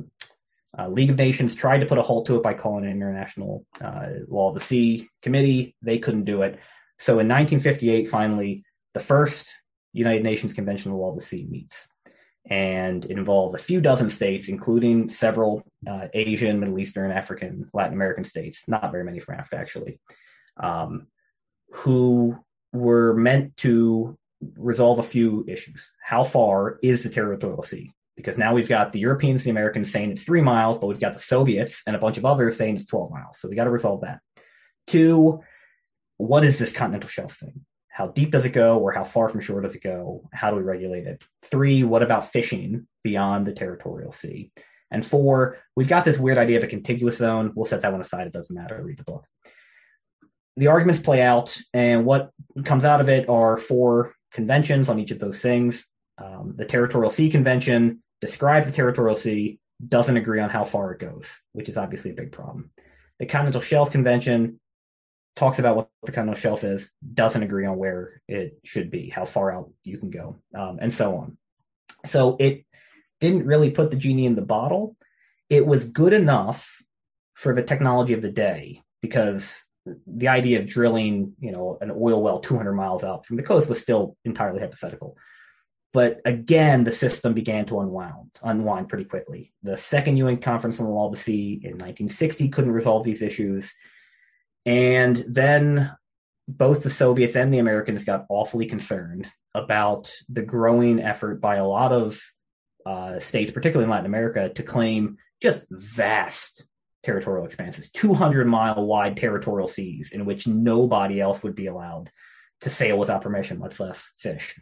uh, 0.79 0.89
League 0.89 1.11
of 1.11 1.17
Nations 1.17 1.55
tried 1.55 1.79
to 1.79 1.87
put 1.87 1.99
a 1.99 2.03
halt 2.03 2.27
to 2.27 2.37
it 2.37 2.43
by 2.43 2.55
calling 2.55 2.85
an 2.85 2.91
international 2.91 3.67
uh, 3.81 4.09
law 4.29 4.49
of 4.49 4.55
the 4.55 4.61
sea 4.61 5.09
committee. 5.23 5.77
They 5.83 5.99
couldn't 5.99 6.25
do 6.25 6.43
it. 6.43 6.59
So 6.99 7.13
in 7.19 7.29
1958, 7.29 8.09
finally, 8.09 8.65
the 8.95 9.01
first 9.01 9.47
United 9.93 10.23
Nations 10.23 10.53
Convention 10.53 10.91
on 10.91 10.97
the 10.97 11.03
Law 11.03 11.13
of 11.13 11.19
the 11.19 11.25
Sea 11.25 11.47
meets. 11.49 11.87
And 12.49 13.05
it 13.05 13.13
involves 13.13 13.55
a 13.55 13.59
few 13.59 13.81
dozen 13.81 14.11
states, 14.11 14.49
including 14.49 15.09
several 15.09 15.65
uh, 15.89 16.09
Asian, 16.13 16.61
Middle 16.61 16.79
Eastern, 16.79 17.11
African, 17.11 17.71
Latin 17.73 17.95
American 17.95 18.25
states, 18.25 18.61
not 18.67 18.93
very 18.93 19.05
many 19.05 19.19
from 19.19 19.37
Africa, 19.37 19.57
actually, 19.57 19.99
um, 20.63 21.07
who 21.73 22.39
were 22.73 23.15
meant 23.15 23.57
to 23.59 24.19
resolve 24.57 24.99
a 24.99 25.05
few 25.05 25.45
issues. 25.49 25.83
How 26.03 26.23
far 26.23 26.79
is 26.83 27.03
the 27.03 27.09
territorial 27.09 27.63
sea? 27.63 27.95
because 28.17 28.39
now 28.39 28.55
we've 28.55 28.69
got 28.69 28.93
the 28.93 29.01
Europeans, 29.01 29.41
and 29.41 29.47
the 29.47 29.51
Americans 29.51 29.91
saying 29.91 30.13
it's 30.13 30.25
three 30.25 30.41
miles, 30.41 30.79
but 30.79 30.87
we've 30.87 31.01
got 31.01 31.15
the 31.15 31.21
Soviets 31.21 31.83
and 31.87 31.97
a 31.97 31.99
bunch 31.99 32.19
of 32.19 32.25
others 32.25 32.57
saying 32.57 32.77
it's 32.77 32.87
12 32.87 33.11
miles. 33.11 33.39
So 33.39 33.49
we 33.49 33.57
got 33.57 33.65
to 33.65 33.71
resolve 33.71 34.03
that. 34.03 34.21
Two, 34.87 35.41
what 36.17 36.45
is 36.45 36.59
this 36.59 36.73
continental 36.73 37.09
shelf 37.09 37.37
thing? 37.37 37.65
How 37.89 38.09
deep 38.09 38.33
does 38.33 38.45
it 38.45 38.51
go 38.51 38.79
or 38.79 38.93
how 38.93 39.05
far 39.05 39.29
from 39.29 39.41
shore 39.41 39.61
does 39.61 39.75
it 39.75 39.83
go? 39.83 40.29
How 40.33 40.51
do 40.51 40.57
we 40.57 40.63
regulate 40.63 41.07
it? 41.07 41.23
Three, 41.45 41.85
what 41.85 42.03
about 42.03 42.33
fishing 42.33 42.89
beyond 43.05 43.47
the 43.47 43.53
territorial 43.53 44.13
sea? 44.13 44.51
And 44.91 45.07
four, 45.07 45.59
we've 45.77 45.89
got 45.89 46.05
this 46.05 46.19
weird 46.19 46.39
idea 46.39 46.59
of 46.59 46.65
a 46.65 46.69
contiguous 46.69 47.19
zone. 47.19 47.53
We'll 47.55 47.67
set 47.67 47.81
that 47.83 47.93
one 47.93 48.01
aside. 48.01 48.27
It 48.27 48.33
doesn't 48.33 48.55
matter. 48.55 48.83
Read 48.83 48.99
the 48.99 49.05
book. 49.05 49.27
The 50.57 50.69
arguments 50.69 51.01
play 51.01 51.21
out, 51.21 51.57
and 51.73 52.05
what 52.05 52.31
comes 52.65 52.85
out 52.85 53.01
of 53.01 53.09
it 53.09 53.29
are 53.29 53.57
four 53.57 54.15
conventions 54.33 54.89
on 54.89 55.01
each 55.01 55.11
of 55.11 55.19
those 55.19 55.39
things. 55.39 55.85
Um, 56.17 56.55
the 56.57 56.65
Territorial 56.65 57.11
Sea 57.11 57.29
Convention 57.29 58.03
describes 58.21 58.67
the 58.67 58.73
territorial 58.73 59.17
sea, 59.17 59.59
doesn't 59.87 60.17
agree 60.17 60.41
on 60.41 60.51
how 60.51 60.65
far 60.65 60.93
it 60.93 61.01
goes, 61.01 61.27
which 61.53 61.69
is 61.69 61.77
obviously 61.77 62.13
a 62.13 62.15
big 62.15 62.31
problem. 62.31 62.71
The 63.19 63.27
Continental 63.27 63.61
Shelf 63.61 63.91
Convention 63.91 64.61
talks 65.37 65.59
about 65.59 65.77
what 65.77 65.89
the 66.05 66.13
continental 66.13 66.41
shelf 66.41 66.65
is, 66.65 66.89
doesn't 67.13 67.43
agree 67.43 67.67
on 67.67 67.77
where 67.77 68.23
it 68.29 68.59
should 68.65 68.91
be, 68.91 69.09
how 69.09 69.25
far 69.25 69.53
out 69.53 69.71
you 69.85 69.99
can 69.99 70.11
go, 70.11 70.37
um, 70.57 70.79
and 70.81 70.95
so 70.95 71.17
on. 71.17 71.39
So 72.07 72.37
it 72.39 72.65
didn't 73.21 73.47
really 73.47 73.71
put 73.71 73.91
the 73.91 73.97
genie 73.97 74.27
in 74.27 74.37
the 74.37 74.43
bottle. 74.43 74.97
It 75.49 75.67
was 75.67 75.85
good 75.85 76.13
enough 76.13 76.69
for 77.35 77.55
the 77.55 77.63
technology 77.63 78.13
of 78.13 78.23
the 78.23 78.31
day 78.31 78.83
because 79.03 79.65
the 80.07 80.29
idea 80.29 80.59
of 80.61 80.67
drilling, 80.67 81.35
you 81.41 81.53
know, 81.53 81.79
an 81.81 81.91
oil 81.91 82.23
well 82.23 82.41
200 82.41 82.73
miles 82.73 83.05
out 83.05 83.27
from 83.27 83.37
the 83.37 83.43
coast 83.43 83.69
was 83.69 83.81
still 83.81 84.17
entirely 84.25 84.61
hypothetical. 84.61 85.17
But 85.93 86.21
again, 86.25 86.85
the 86.85 86.93
system 86.93 87.35
began 87.35 87.67
to 87.67 87.79
unwind, 87.81 88.31
unwind 88.43 88.89
pretty 88.89 89.05
quickly. 89.05 89.53
The 89.63 89.77
second 89.77 90.17
UN 90.17 90.39
Conference 90.39 90.81
on 90.81 90.87
the 90.87 90.93
Law 90.93 91.07
of 91.07 91.15
the 91.15 91.21
Sea 91.21 91.53
in 91.63 91.73
1960 91.73 92.49
couldn't 92.49 92.73
resolve 92.73 93.05
these 93.05 93.23
issues. 93.23 93.73
And 94.67 95.17
then 95.29 95.95
both 96.49 96.83
the 96.83 96.91
Soviets 96.91 97.37
and 97.37 97.53
the 97.53 97.59
Americans 97.59 98.05
got 98.05 98.27
awfully 98.29 98.67
concerned 98.67 99.31
about 99.55 100.13
the 100.29 100.43
growing 100.43 101.01
effort 101.01 101.41
by 101.41 101.57
a 101.57 101.67
lot 101.67 101.93
of 101.93 102.21
uh, 102.85 103.21
states, 103.21 103.53
particularly 103.53 103.85
in 103.85 103.91
Latin 103.91 104.07
America, 104.07 104.51
to 104.51 104.63
claim 104.63 105.17
just 105.41 105.65
vast 105.71 106.65
territorial 107.03 107.47
expanses, 107.47 107.91
200 107.91 108.47
mile 108.47 108.85
wide 108.85 109.17
territorial 109.17 109.69
seas 109.69 110.11
in 110.13 110.25
which 110.25 110.47
nobody 110.47 111.21
else 111.21 111.43
would 111.43 111.55
be 111.55 111.67
allowed 111.67 112.11
to 112.63 112.71
sail 112.71 112.99
without 112.99 113.23
permission, 113.23 113.59
much 113.59 113.79
less 113.79 114.03
fish. 114.19 114.59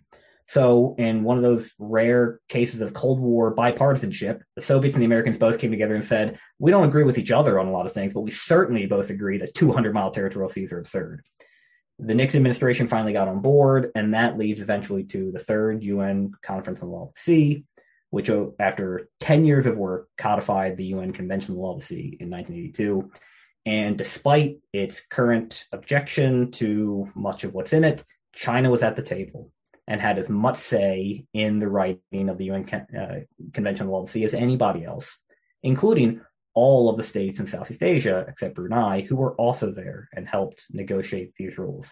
So, 0.49 0.95
in 0.99 1.23
one 1.23 1.37
of 1.37 1.43
those 1.43 1.71
rare 1.79 2.41
cases 2.49 2.81
of 2.81 2.93
Cold 2.93 3.21
War 3.21 3.55
bipartisanship, 3.55 4.41
the 4.57 4.63
Soviets 4.63 4.95
and 4.95 5.03
the 5.03 5.07
Americans 5.07 5.39
both 5.39 5.59
came 5.59 5.71
together 5.71 5.95
and 5.95 6.05
said, 6.05 6.39
We 6.59 6.71
don't 6.71 6.89
agree 6.89 7.05
with 7.05 7.19
each 7.19 7.31
other 7.31 7.59
on 7.59 7.69
a 7.69 7.73
lot 7.73 7.87
of 7.87 7.93
things, 7.93 8.13
but 8.13 8.21
we 8.21 8.31
certainly 8.31 8.87
both 8.87 9.11
agree 9.11 9.39
that 9.39 9.55
200 9.55 9.95
mile 9.95 10.11
territorial 10.11 10.51
seas 10.51 10.73
are 10.73 10.79
absurd. 10.79 11.23
The 11.99 12.15
Nixon 12.15 12.39
administration 12.39 12.89
finally 12.89 13.13
got 13.13 13.29
on 13.29 13.41
board, 13.41 13.93
and 13.95 14.15
that 14.15 14.39
leads 14.39 14.61
eventually 14.61 15.05
to 15.05 15.31
the 15.31 15.39
third 15.39 15.85
UN 15.85 16.33
Conference 16.43 16.81
on 16.83 16.89
the 16.89 16.95
Law 16.95 17.09
of 17.09 17.15
the 17.15 17.21
Sea, 17.21 17.65
which, 18.11 18.29
uh, 18.29 18.47
after 18.59 19.09
10 19.21 19.45
years 19.45 19.67
of 19.67 19.77
work, 19.77 20.09
codified 20.19 20.77
the 20.77 20.87
UN 20.87 21.13
Convention 21.13 21.53
on 21.53 21.57
the 21.57 21.63
Law 21.63 21.75
of 21.75 21.81
the 21.81 21.87
Sea 21.87 22.17
in 22.21 22.29
1982. 22.29 23.11
And 23.65 23.97
despite 23.97 24.59
its 24.73 25.01
current 25.09 25.67
objection 25.71 26.51
to 26.53 27.09
much 27.15 27.45
of 27.45 27.55
what's 27.55 27.73
in 27.73 27.85
it, 27.85 28.05
China 28.35 28.71
was 28.71 28.83
at 28.83 28.97
the 28.97 29.03
table 29.03 29.53
and 29.89 30.01
had 30.01 30.19
as 30.19 30.29
much 30.29 30.59
say 30.59 31.27
in 31.35 31.59
the 31.59 31.69
writing 31.69 32.29
of 32.29 32.39
the 32.39 32.47
UN 32.47 32.69
uh, 32.71 33.21
Convention 33.53 33.85
on 33.85 33.87
the 33.87 33.93
Law 33.93 34.01
of 34.03 34.07
the 34.07 34.13
Sea 34.13 34.25
as 34.25 34.35
anybody 34.35 34.85
else, 34.85 35.19
including 35.63 36.21
all 36.55 36.91
of 36.91 36.97
the 36.97 37.03
states 37.03 37.41
in 37.41 37.47
Southeast 37.47 37.83
Asia, 37.83 38.27
except 38.29 38.55
Brunei, 38.55 39.01
who 39.03 39.17
were 39.17 39.35
also 39.37 39.73
there 39.73 40.09
and 40.15 40.29
helped 40.29 40.63
negotiate 40.71 41.33
these 41.37 41.59
rules 41.59 41.87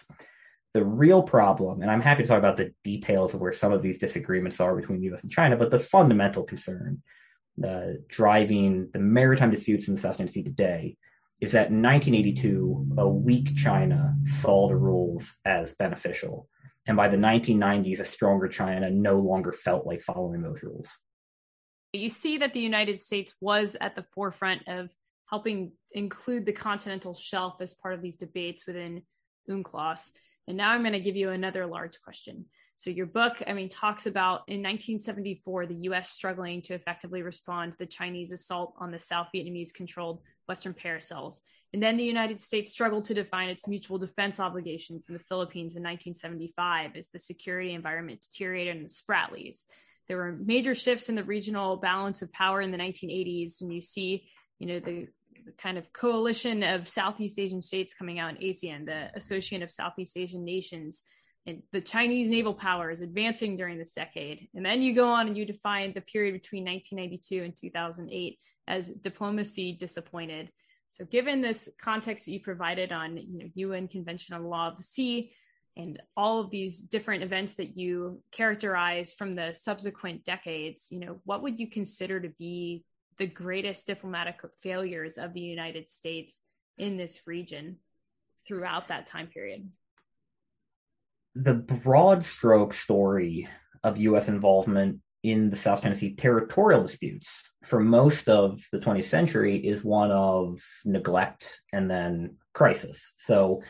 the 0.73 0.83
real 0.83 1.21
problem, 1.21 1.81
and 1.81 1.91
I'm 1.91 2.01
happy 2.01 2.23
to 2.23 2.27
talk 2.27 2.39
about 2.39 2.57
the 2.57 2.73
details 2.83 3.33
of 3.33 3.41
where 3.41 3.51
some 3.51 3.73
of 3.73 3.81
these 3.81 3.97
disagreements 3.97 4.59
are 4.59 4.75
between 4.75 5.01
the 5.01 5.13
US 5.13 5.23
and 5.23 5.31
China, 5.31 5.57
but 5.57 5.69
the 5.69 5.79
fundamental 5.79 6.43
concern 6.43 7.01
uh, 7.65 7.93
driving 8.07 8.89
the 8.93 8.99
maritime 8.99 9.51
disputes 9.51 9.87
in 9.87 9.95
the 9.95 10.01
South 10.01 10.17
China 10.17 10.29
Sea 10.29 10.43
today 10.43 10.97
is 11.41 11.51
that 11.51 11.71
in 11.71 11.81
1982, 11.81 12.95
a 12.97 13.07
weak 13.07 13.55
China 13.57 14.15
saw 14.23 14.67
the 14.67 14.75
rules 14.75 15.33
as 15.43 15.73
beneficial. 15.73 16.47
And 16.87 16.97
by 16.97 17.07
the 17.07 17.17
1990s, 17.17 17.99
a 17.99 18.05
stronger 18.05 18.47
China 18.47 18.89
no 18.89 19.19
longer 19.19 19.51
felt 19.51 19.85
like 19.85 20.01
following 20.01 20.41
those 20.41 20.63
rules. 20.63 20.87
You 21.93 22.09
see 22.09 22.37
that 22.37 22.53
the 22.53 22.59
United 22.59 22.99
States 22.99 23.35
was 23.41 23.77
at 23.81 23.95
the 23.95 24.03
forefront 24.03 24.61
of 24.67 24.91
helping 25.29 25.71
include 25.91 26.45
the 26.45 26.53
continental 26.53 27.13
shelf 27.13 27.55
as 27.61 27.73
part 27.73 27.93
of 27.93 28.01
these 28.01 28.17
debates 28.17 28.65
within 28.65 29.01
UNCLOS. 29.49 30.11
And 30.47 30.57
now 30.57 30.71
I'm 30.71 30.81
going 30.81 30.93
to 30.93 30.99
give 30.99 31.15
you 31.15 31.29
another 31.29 31.65
large 31.65 32.01
question. 32.01 32.45
So 32.75 32.89
your 32.89 33.05
book, 33.05 33.43
I 33.45 33.53
mean, 33.53 33.69
talks 33.69 34.07
about 34.07 34.41
in 34.47 34.57
1974, 34.57 35.67
the 35.67 35.75
US 35.89 36.09
struggling 36.09 36.61
to 36.63 36.73
effectively 36.73 37.21
respond 37.21 37.73
to 37.73 37.77
the 37.77 37.85
Chinese 37.85 38.31
assault 38.31 38.73
on 38.79 38.91
the 38.91 38.99
South 38.99 39.27
Vietnamese 39.35 39.73
controlled 39.73 40.21
Western 40.47 40.73
paracels. 40.73 41.41
And 41.73 41.81
then 41.81 41.95
the 41.95 42.03
United 42.03 42.41
States 42.41 42.71
struggled 42.71 43.05
to 43.05 43.13
define 43.13 43.49
its 43.49 43.67
mutual 43.67 43.97
defense 43.97 44.39
obligations 44.39 45.07
in 45.07 45.13
the 45.13 45.23
Philippines 45.23 45.75
in 45.75 45.83
1975 45.83 46.95
as 46.95 47.09
the 47.09 47.19
security 47.19 47.73
environment 47.73 48.21
deteriorated 48.21 48.75
in 48.75 48.83
the 48.83 48.89
Spratlys. 48.89 49.65
There 50.07 50.17
were 50.17 50.33
major 50.33 50.75
shifts 50.75 51.07
in 51.07 51.15
the 51.15 51.23
regional 51.23 51.77
balance 51.77 52.21
of 52.21 52.33
power 52.33 52.61
in 52.61 52.71
the 52.71 52.77
1980s, 52.77 53.61
and 53.61 53.73
you 53.73 53.81
see, 53.81 54.29
you 54.59 54.67
know, 54.67 54.79
the 54.79 55.07
kind 55.57 55.77
of 55.77 55.93
coalition 55.93 56.63
of 56.63 56.89
Southeast 56.89 57.39
Asian 57.39 57.61
states 57.61 57.93
coming 57.93 58.19
out 58.19 58.35
in 58.35 58.41
ASEAN, 58.41 58.85
the 58.85 59.09
Association 59.15 59.63
of 59.63 59.71
Southeast 59.71 60.17
Asian 60.17 60.43
Nations, 60.43 61.03
and 61.47 61.63
the 61.71 61.81
Chinese 61.81 62.29
naval 62.29 62.53
power 62.53 62.91
is 62.91 63.01
advancing 63.01 63.55
during 63.55 63.77
this 63.77 63.93
decade. 63.93 64.49
And 64.53 64.65
then 64.65 64.81
you 64.81 64.93
go 64.93 65.09
on 65.09 65.27
and 65.27 65.37
you 65.37 65.45
define 65.45 65.93
the 65.93 66.01
period 66.01 66.33
between 66.33 66.65
1992 66.65 67.43
and 67.43 67.55
2008 67.55 68.39
as 68.67 68.91
diplomacy 68.91 69.73
disappointed. 69.73 70.51
So, 70.91 71.05
given 71.05 71.41
this 71.41 71.69
context 71.81 72.25
that 72.25 72.31
you 72.31 72.41
provided 72.41 72.91
on 72.91 73.17
you 73.17 73.39
know, 73.39 73.49
UN 73.55 73.87
Convention 73.87 74.35
on 74.35 74.43
the 74.43 74.49
Law 74.49 74.67
of 74.67 74.77
the 74.77 74.83
Sea 74.83 75.31
and 75.75 76.01
all 76.15 76.39
of 76.39 76.51
these 76.51 76.83
different 76.83 77.23
events 77.23 77.55
that 77.55 77.77
you 77.77 78.21
characterize 78.31 79.13
from 79.13 79.35
the 79.35 79.53
subsequent 79.53 80.23
decades, 80.23 80.89
you 80.91 80.99
know, 80.99 81.21
what 81.23 81.41
would 81.41 81.59
you 81.59 81.69
consider 81.69 82.19
to 82.19 82.29
be 82.37 82.83
the 83.17 83.27
greatest 83.27 83.87
diplomatic 83.87 84.39
failures 84.61 85.17
of 85.17 85.33
the 85.33 85.41
United 85.41 85.87
States 85.87 86.41
in 86.77 86.97
this 86.97 87.27
region 87.27 87.77
throughout 88.47 88.87
that 88.87 89.05
time 89.05 89.27
period. 89.27 89.69
The 91.35 91.53
broad 91.53 92.25
stroke 92.25 92.73
story 92.73 93.47
of 93.83 93.97
U.S. 93.97 94.27
involvement 94.27 94.99
in 95.23 95.49
the 95.49 95.57
South 95.57 95.81
China 95.81 95.95
Sea 95.95 96.15
territorial 96.15 96.81
disputes 96.83 97.51
for 97.65 97.79
most 97.79 98.27
of 98.27 98.61
the 98.71 98.79
20th 98.79 99.05
century 99.05 99.55
is 99.55 99.83
one 99.83 100.11
of 100.11 100.61
neglect 100.83 101.61
and 101.71 101.89
then 101.89 102.37
crisis. 102.53 102.99
So 103.17 103.61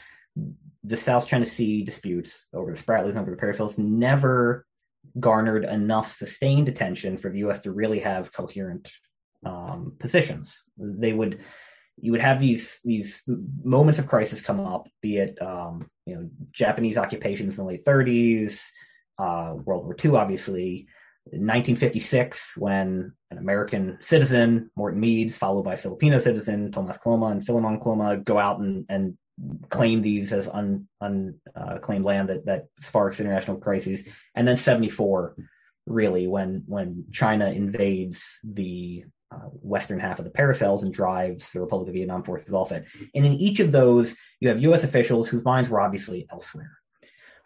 the 0.84 0.98
South 0.98 1.28
China 1.28 1.46
Sea 1.46 1.84
disputes 1.84 2.46
over 2.54 2.74
the 2.74 2.82
Spratlys 2.82 3.10
and 3.10 3.20
over 3.20 3.32
the 3.32 3.38
Paracels 3.38 3.78
never 3.78 4.66
garnered 5.20 5.66
enough 5.66 6.16
sustained 6.16 6.70
attention 6.70 7.18
for 7.18 7.30
the 7.30 7.40
U.S. 7.40 7.62
to 7.62 7.72
really 7.72 8.00
have 8.00 8.32
coherent 8.32 8.90
um, 9.46 9.94
positions. 10.00 10.64
They 10.78 11.14
would 11.14 11.40
you 11.98 12.12
would 12.12 12.22
have 12.22 12.40
these 12.40 12.80
these 12.84 13.22
moments 13.64 14.00
of 14.00 14.08
crisis 14.08 14.42
come 14.42 14.60
up, 14.60 14.88
be 15.02 15.18
it 15.18 15.40
um, 15.42 15.90
you 16.06 16.16
know 16.16 16.30
Japanese 16.52 16.98
occupations 16.98 17.58
in 17.58 17.64
the 17.64 17.70
late 17.70 17.86
30s, 17.86 18.62
uh, 19.20 19.54
World 19.56 19.86
War 19.86 19.96
II, 20.04 20.16
obviously. 20.16 20.88
1956, 21.26 22.54
when 22.58 23.14
an 23.30 23.38
American 23.38 23.98
citizen, 24.02 24.72
Morton 24.76 25.00
Meads, 25.00 25.38
followed 25.38 25.64
by 25.64 25.76
Filipino 25.76 26.20
citizen 26.20 26.72
Tomas 26.72 26.98
Cloma 26.98 27.32
and 27.32 27.46
Filemon 27.46 27.82
Cloma, 27.82 28.24
go 28.24 28.38
out 28.38 28.60
and, 28.60 28.86
and 28.90 29.18
claim 29.70 30.02
these 30.02 30.34
as 30.34 30.48
unclaimed 30.48 30.88
un, 31.02 31.40
uh, 31.56 32.00
land 32.00 32.30
that, 32.30 32.46
that 32.46 32.68
sparks 32.80 33.20
international 33.20 33.58
crises. 33.58 34.02
And 34.36 34.48
then 34.48 34.58
74, 34.58 35.36
really, 35.86 36.28
when 36.28 36.64
when 36.68 37.06
China 37.12 37.48
invades 37.50 38.40
the 38.44 39.06
uh, 39.32 39.48
western 39.62 40.00
half 40.00 40.20
of 40.20 40.26
the 40.26 40.32
Paracels 40.32 40.82
and 40.82 40.94
drives 40.94 41.50
the 41.52 41.62
Republic 41.62 41.88
of 41.88 41.94
Vietnam 41.94 42.24
forces 42.24 42.54
off 42.54 42.72
it. 42.72 42.86
And 43.16 43.26
in 43.26 43.34
each 43.34 43.60
of 43.60 43.72
those, 43.72 44.16
you 44.40 44.50
have 44.50 44.62
U.S. 44.64 44.84
officials 44.84 45.30
whose 45.30 45.46
minds 45.46 45.70
were 45.70 45.80
obviously 45.80 46.28
elsewhere, 46.30 46.72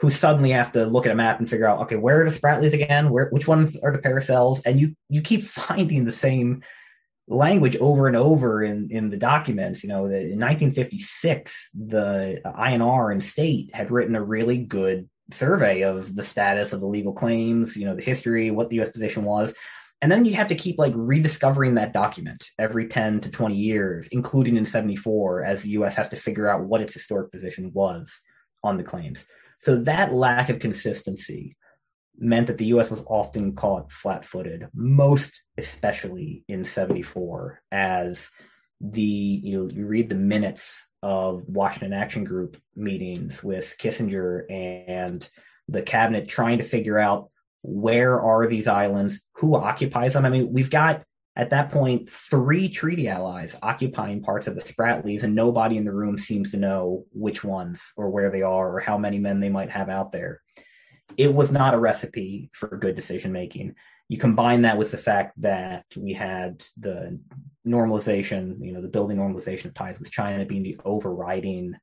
who 0.06 0.12
suddenly 0.12 0.52
have 0.52 0.72
to 0.74 0.86
look 0.86 1.08
at 1.08 1.12
a 1.12 1.16
map 1.16 1.40
and 1.40 1.50
figure 1.50 1.68
out, 1.68 1.80
okay, 1.80 1.96
where 1.96 2.22
are 2.22 2.30
the 2.30 2.38
Spratlys 2.38 2.74
again? 2.74 3.10
Where 3.10 3.28
which 3.30 3.48
ones 3.48 3.76
are 3.78 3.92
the 3.92 3.98
Paracels? 3.98 4.62
And 4.64 4.80
you 4.80 4.96
you 5.10 5.22
keep 5.22 5.46
finding 5.48 6.06
the 6.06 6.12
same 6.12 6.62
language 7.28 7.76
over 7.78 8.06
and 8.06 8.16
over 8.16 8.64
in 8.64 8.90
in 8.92 9.10
the 9.10 9.18
documents. 9.18 9.82
You 9.82 9.90
know, 9.90 10.08
that 10.08 10.22
in 10.22 10.40
1956, 10.40 11.70
the 11.74 12.40
INR 12.46 13.12
and 13.12 13.24
state 13.24 13.74
had 13.74 13.90
written 13.90 14.16
a 14.16 14.24
really 14.24 14.58
good 14.58 15.10
survey 15.34 15.82
of 15.82 16.16
the 16.16 16.24
status 16.24 16.72
of 16.72 16.82
the 16.82 16.86
legal 16.86 17.14
claims, 17.14 17.76
you 17.76 17.86
know, 17.86 17.96
the 17.96 18.04
history, 18.04 18.52
what 18.52 18.70
the 18.70 18.76
U.S. 18.76 18.92
position 18.92 19.24
was. 19.24 19.56
And 20.04 20.12
then 20.12 20.24
you 20.24 20.36
have 20.36 20.50
to 20.50 20.56
keep 20.56 20.78
like 20.78 20.94
rediscovering 20.96 21.76
that 21.76 21.94
document 21.94 22.52
every 22.60 22.90
10 22.90 23.22
to 23.22 23.32
20 23.32 23.56
years, 23.56 24.08
including 24.12 24.56
in 24.56 24.68
74, 24.68 25.44
as 25.44 25.64
the 25.64 25.70
US 25.70 25.96
has 25.96 26.10
to 26.10 26.16
figure 26.16 26.48
out 26.48 26.66
what 26.66 26.82
its 26.82 26.94
historic 26.94 27.32
position 27.32 27.72
was 27.74 28.12
on 28.64 28.78
the 28.78 28.84
claims. 28.84 29.26
So 29.60 29.78
that 29.84 30.14
lack 30.14 30.50
of 30.50 30.60
consistency 30.60 31.58
meant 32.18 32.48
that 32.48 32.58
the 32.58 32.68
US 32.68 32.90
was 32.90 33.04
often 33.08 33.56
caught 33.56 33.92
flat 33.92 34.26
footed, 34.26 34.68
most 34.74 35.34
especially 35.58 36.44
in 36.48 36.66
74, 36.66 37.62
as 37.72 38.30
the 38.82 39.02
you 39.02 39.58
know, 39.58 39.70
you 39.70 39.86
read 39.86 40.10
the 40.10 40.16
minutes 40.16 40.82
of 41.02 41.44
Washington 41.48 41.94
Action 41.94 42.24
Group 42.24 42.58
meetings 42.76 43.44
with 43.44 43.76
Kissinger 43.80 44.44
and 44.50 45.28
the 45.68 45.82
cabinet 45.82 46.28
trying 46.28 46.58
to 46.60 46.64
figure 46.64 47.00
out 47.00 47.30
where 47.62 48.20
are 48.20 48.48
these 48.48 48.68
islands? 48.68 49.20
Who 49.38 49.56
occupies 49.56 50.14
them? 50.14 50.26
I 50.26 50.30
mean, 50.30 50.54
we've 50.54 50.70
got 50.70 51.04
at 51.36 51.50
that 51.50 51.72
point 51.72 52.10
three 52.10 52.70
treaty 52.70 53.08
allies 53.08 53.56
occupying 53.62 54.22
parts 54.22 54.48
of 54.48 54.56
the 54.56 54.62
Spratlys, 54.62 55.24
and 55.24 55.36
nobody 55.36 55.78
in 55.78 55.86
the 55.86 55.94
room 55.94 56.18
seems 56.18 56.52
to 56.52 56.58
know 56.58 57.06
which 57.12 57.44
ones 57.44 57.82
or 57.98 58.10
where 58.10 58.30
they 58.30 58.42
are 58.42 58.76
or 58.76 58.80
how 58.80 58.98
many 58.98 59.20
men 59.20 59.40
they 59.40 59.50
might 59.50 59.70
have 59.70 59.90
out 59.90 60.12
there. 60.12 60.42
It 61.18 61.34
was 61.34 61.52
not 61.52 61.74
a 61.74 61.80
recipe 61.80 62.50
for 62.54 62.78
good 62.78 62.96
decision 62.96 63.32
making. 63.32 63.76
You 64.08 64.18
combine 64.18 64.64
that 64.64 64.78
with 64.78 64.92
the 64.92 64.98
fact 64.98 65.40
that 65.42 65.86
we 65.98 66.14
had 66.14 66.64
the 66.78 67.20
normalization, 67.68 68.64
you 68.64 68.72
know, 68.72 68.82
the 68.82 68.88
building 68.88 69.18
normalization 69.18 69.66
of 69.66 69.74
ties 69.74 70.00
with 70.00 70.12
China 70.12 70.46
being 70.46 70.64
the 70.64 70.80
overriding 70.86 71.76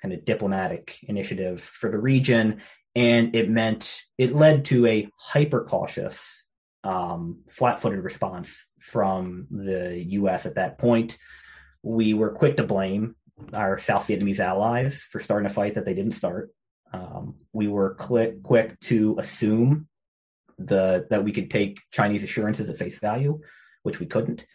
kind 0.00 0.14
of 0.14 0.24
diplomatic 0.24 0.98
initiative 1.02 1.62
for 1.62 1.90
the 1.90 1.98
region 1.98 2.60
and 2.96 3.36
it 3.36 3.50
meant 3.50 3.94
it 4.16 4.34
led 4.34 4.64
to 4.64 4.86
a 4.86 5.08
hyper 5.18 5.64
cautious, 5.64 6.45
um, 6.86 7.40
flat 7.48 7.80
footed 7.80 8.04
response 8.04 8.64
from 8.78 9.48
the 9.50 10.04
U.S. 10.20 10.46
at 10.46 10.54
that 10.54 10.78
point. 10.78 11.18
We 11.82 12.14
were 12.14 12.30
quick 12.30 12.58
to 12.58 12.62
blame 12.62 13.16
our 13.52 13.78
South 13.78 14.06
Vietnamese 14.06 14.38
allies 14.38 15.04
for 15.10 15.18
starting 15.18 15.50
a 15.50 15.52
fight 15.52 15.74
that 15.74 15.84
they 15.84 15.94
didn't 15.94 16.12
start. 16.12 16.50
Um, 16.92 17.34
we 17.52 17.66
were 17.66 17.94
quick, 17.94 18.42
quick 18.42 18.78
to 18.82 19.16
assume 19.18 19.88
the 20.58 21.06
that 21.10 21.24
we 21.24 21.32
could 21.32 21.50
take 21.50 21.80
Chinese 21.90 22.22
assurances 22.22 22.68
at 22.70 22.78
face 22.78 22.98
value, 23.00 23.40
which 23.82 23.98
we 23.98 24.06
couldn't. 24.06 24.46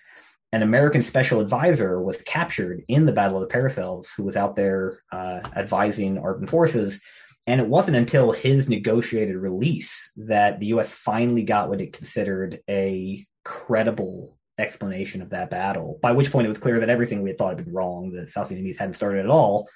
An 0.53 0.63
American 0.63 1.01
special 1.01 1.41
advisor 1.41 2.01
was 2.01 2.21
captured 2.21 2.83
in 2.87 3.05
the 3.05 3.11
Battle 3.11 3.41
of 3.41 3.47
the 3.47 3.53
Paracels, 3.53 4.07
who 4.15 4.23
was 4.23 4.35
out 4.35 4.55
there 4.55 5.01
uh, 5.11 5.41
advising 5.55 6.17
Armed 6.17 6.49
forces. 6.49 6.99
And 7.47 7.59
it 7.59 7.67
wasn't 7.67 7.97
until 7.97 8.31
his 8.31 8.69
negotiated 8.69 9.35
release 9.35 10.11
that 10.15 10.59
the 10.59 10.67
U.S. 10.67 10.89
finally 10.91 11.43
got 11.43 11.69
what 11.69 11.81
it 11.81 11.93
considered 11.93 12.59
a 12.69 13.25
credible 13.43 14.37
explanation 14.57 15.21
of 15.21 15.31
that 15.31 15.49
battle. 15.49 15.99
By 16.01 16.11
which 16.11 16.31
point 16.31 16.45
it 16.45 16.49
was 16.49 16.59
clear 16.59 16.79
that 16.79 16.89
everything 16.89 17.21
we 17.21 17.29
had 17.29 17.37
thought 17.37 17.55
had 17.57 17.65
been 17.65 17.73
wrong. 17.73 18.11
The 18.11 18.27
South 18.27 18.49
Vietnamese 18.49 18.77
hadn't 18.77 18.93
started 18.93 19.21
at 19.21 19.31
all, 19.31 19.67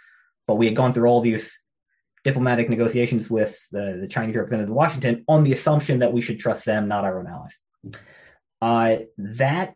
but 0.48 0.56
we 0.56 0.68
had 0.68 0.76
gone 0.76 0.94
through 0.94 1.10
all 1.10 1.22
these 1.22 1.58
diplomatic 2.24 2.70
negotiations 2.70 3.30
with 3.30 3.58
the, 3.72 4.00
the 4.02 4.08
Chinese 4.08 4.36
representative 4.36 4.70
in 4.70 4.76
Washington 4.76 5.24
on 5.28 5.44
the 5.44 5.54
assumption 5.54 6.00
that 6.00 6.14
we 6.14 6.22
should 6.22 6.40
trust 6.40 6.66
them, 6.66 6.88
not 6.88 7.04
our 7.04 7.20
own 7.20 7.28
allies. 7.28 7.58
Uh, 8.62 9.04
that 9.18 9.76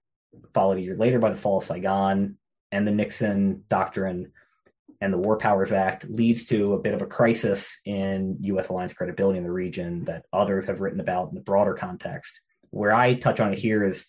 followed 0.53 0.77
a 0.77 0.81
year 0.81 0.95
later 0.95 1.19
by 1.19 1.29
the 1.29 1.37
fall 1.37 1.59
of 1.59 1.63
Saigon 1.63 2.37
and 2.71 2.87
the 2.87 2.91
Nixon 2.91 3.63
doctrine 3.69 4.31
and 5.01 5.13
the 5.13 5.17
War 5.17 5.37
Powers 5.37 5.71
Act 5.71 6.09
leads 6.09 6.45
to 6.47 6.73
a 6.73 6.79
bit 6.79 6.93
of 6.93 7.01
a 7.01 7.07
crisis 7.07 7.79
in 7.85 8.37
U.S. 8.41 8.67
alliance 8.67 8.93
credibility 8.93 9.37
in 9.37 9.43
the 9.43 9.51
region 9.51 10.05
that 10.05 10.25
others 10.33 10.65
have 10.65 10.81
written 10.81 10.99
about 10.99 11.29
in 11.29 11.35
the 11.35 11.41
broader 11.41 11.73
context. 11.73 12.39
Where 12.71 12.93
I 12.93 13.15
touch 13.15 13.39
on 13.39 13.53
it 13.53 13.59
here 13.59 13.83
is 13.83 14.05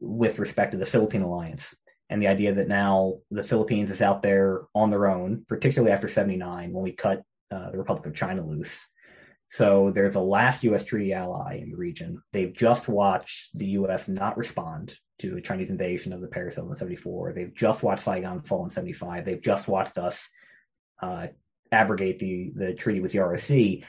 with 0.00 0.38
respect 0.38 0.72
to 0.72 0.78
the 0.78 0.86
Philippine 0.86 1.22
alliance 1.22 1.74
and 2.10 2.20
the 2.20 2.26
idea 2.26 2.54
that 2.54 2.68
now 2.68 3.18
the 3.30 3.44
Philippines 3.44 3.90
is 3.90 4.02
out 4.02 4.22
there 4.22 4.62
on 4.74 4.90
their 4.90 5.08
own, 5.08 5.44
particularly 5.48 5.92
after 5.92 6.08
79 6.08 6.72
when 6.72 6.82
we 6.82 6.92
cut 6.92 7.22
uh, 7.50 7.70
the 7.70 7.78
Republic 7.78 8.06
of 8.06 8.14
China 8.14 8.44
loose. 8.44 8.86
So 9.50 9.92
there's 9.94 10.16
a 10.16 10.20
last 10.20 10.64
U.S. 10.64 10.84
treaty 10.84 11.12
ally 11.12 11.60
in 11.62 11.70
the 11.70 11.76
region. 11.76 12.20
They've 12.32 12.52
just 12.52 12.88
watched 12.88 13.56
the 13.56 13.66
U.S. 13.66 14.08
not 14.08 14.36
respond 14.36 14.96
to 15.20 15.36
a 15.36 15.40
Chinese 15.40 15.70
invasion 15.70 16.12
of 16.12 16.20
the 16.20 16.26
Paracels 16.26 16.70
in 16.70 16.76
74. 16.76 17.32
They've 17.32 17.54
just 17.54 17.82
watched 17.82 18.04
Saigon 18.04 18.42
fall 18.42 18.64
in 18.64 18.70
75. 18.70 19.24
They've 19.24 19.40
just 19.40 19.68
watched 19.68 19.98
us 19.98 20.28
uh, 21.02 21.28
abrogate 21.70 22.18
the, 22.18 22.52
the 22.54 22.74
treaty 22.74 23.00
with 23.00 23.12
the 23.12 23.20
ROC. 23.20 23.84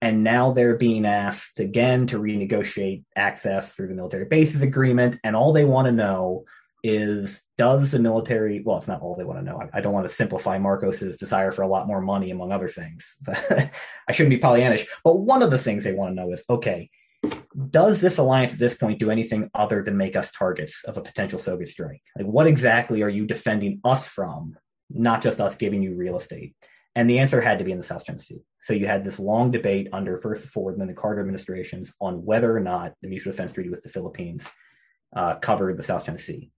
And 0.00 0.22
now 0.22 0.52
they're 0.52 0.76
being 0.76 1.06
asked 1.06 1.58
again 1.58 2.06
to 2.08 2.18
renegotiate 2.18 3.04
access 3.16 3.74
through 3.74 3.88
the 3.88 3.94
military 3.94 4.26
bases 4.26 4.62
agreement. 4.62 5.18
And 5.24 5.34
all 5.34 5.52
they 5.52 5.64
want 5.64 5.86
to 5.86 5.92
know 5.92 6.44
is 6.84 7.42
does 7.56 7.90
the 7.90 7.98
military, 7.98 8.62
well, 8.64 8.78
it's 8.78 8.86
not 8.86 9.00
all 9.00 9.16
they 9.16 9.24
want 9.24 9.40
to 9.40 9.44
know. 9.44 9.60
I, 9.60 9.78
I 9.78 9.80
don't 9.80 9.92
want 9.92 10.06
to 10.06 10.14
simplify 10.14 10.58
Marcos's 10.58 11.16
desire 11.16 11.50
for 11.50 11.62
a 11.62 11.68
lot 11.68 11.88
more 11.88 12.00
money, 12.00 12.30
among 12.30 12.52
other 12.52 12.68
things. 12.68 13.16
I 13.28 14.12
shouldn't 14.12 14.30
be 14.30 14.40
Pollyannish. 14.40 14.86
But 15.02 15.18
one 15.18 15.42
of 15.42 15.50
the 15.50 15.58
things 15.58 15.82
they 15.82 15.92
want 15.92 16.12
to 16.12 16.14
know 16.14 16.32
is 16.32 16.42
okay, 16.48 16.90
does 17.70 18.00
this 18.00 18.18
alliance 18.18 18.52
at 18.52 18.58
this 18.58 18.74
point 18.74 19.00
do 19.00 19.10
anything 19.10 19.50
other 19.54 19.82
than 19.82 19.96
make 19.96 20.16
us 20.16 20.30
targets 20.30 20.84
of 20.84 20.96
a 20.96 21.02
potential 21.02 21.38
Soviet 21.38 21.70
strike? 21.70 22.02
Like, 22.16 22.26
what 22.26 22.46
exactly 22.46 23.02
are 23.02 23.08
you 23.08 23.26
defending 23.26 23.80
us 23.84 24.06
from, 24.06 24.56
not 24.90 25.22
just 25.22 25.40
us 25.40 25.56
giving 25.56 25.82
you 25.82 25.96
real 25.96 26.16
estate? 26.16 26.54
And 26.94 27.08
the 27.08 27.18
answer 27.18 27.40
had 27.40 27.58
to 27.58 27.64
be 27.64 27.72
in 27.72 27.78
the 27.78 27.84
South 27.84 28.04
China 28.04 28.18
Sea. 28.18 28.40
So 28.62 28.72
you 28.72 28.86
had 28.86 29.04
this 29.04 29.18
long 29.18 29.50
debate 29.50 29.88
under 29.92 30.18
first 30.18 30.44
Ford 30.46 30.74
and 30.74 30.80
then 30.80 30.88
the 30.88 30.94
Carter 30.94 31.20
administrations 31.20 31.92
on 32.00 32.24
whether 32.24 32.54
or 32.54 32.60
not 32.60 32.94
the 33.02 33.08
mutual 33.08 33.32
defense 33.32 33.52
treaty 33.52 33.70
with 33.70 33.82
the 33.82 33.88
Philippines 33.88 34.44
uh, 35.14 35.36
covered 35.36 35.76
the 35.76 35.82
South 35.82 36.06
China 36.06 36.18
Sea. 36.18 36.50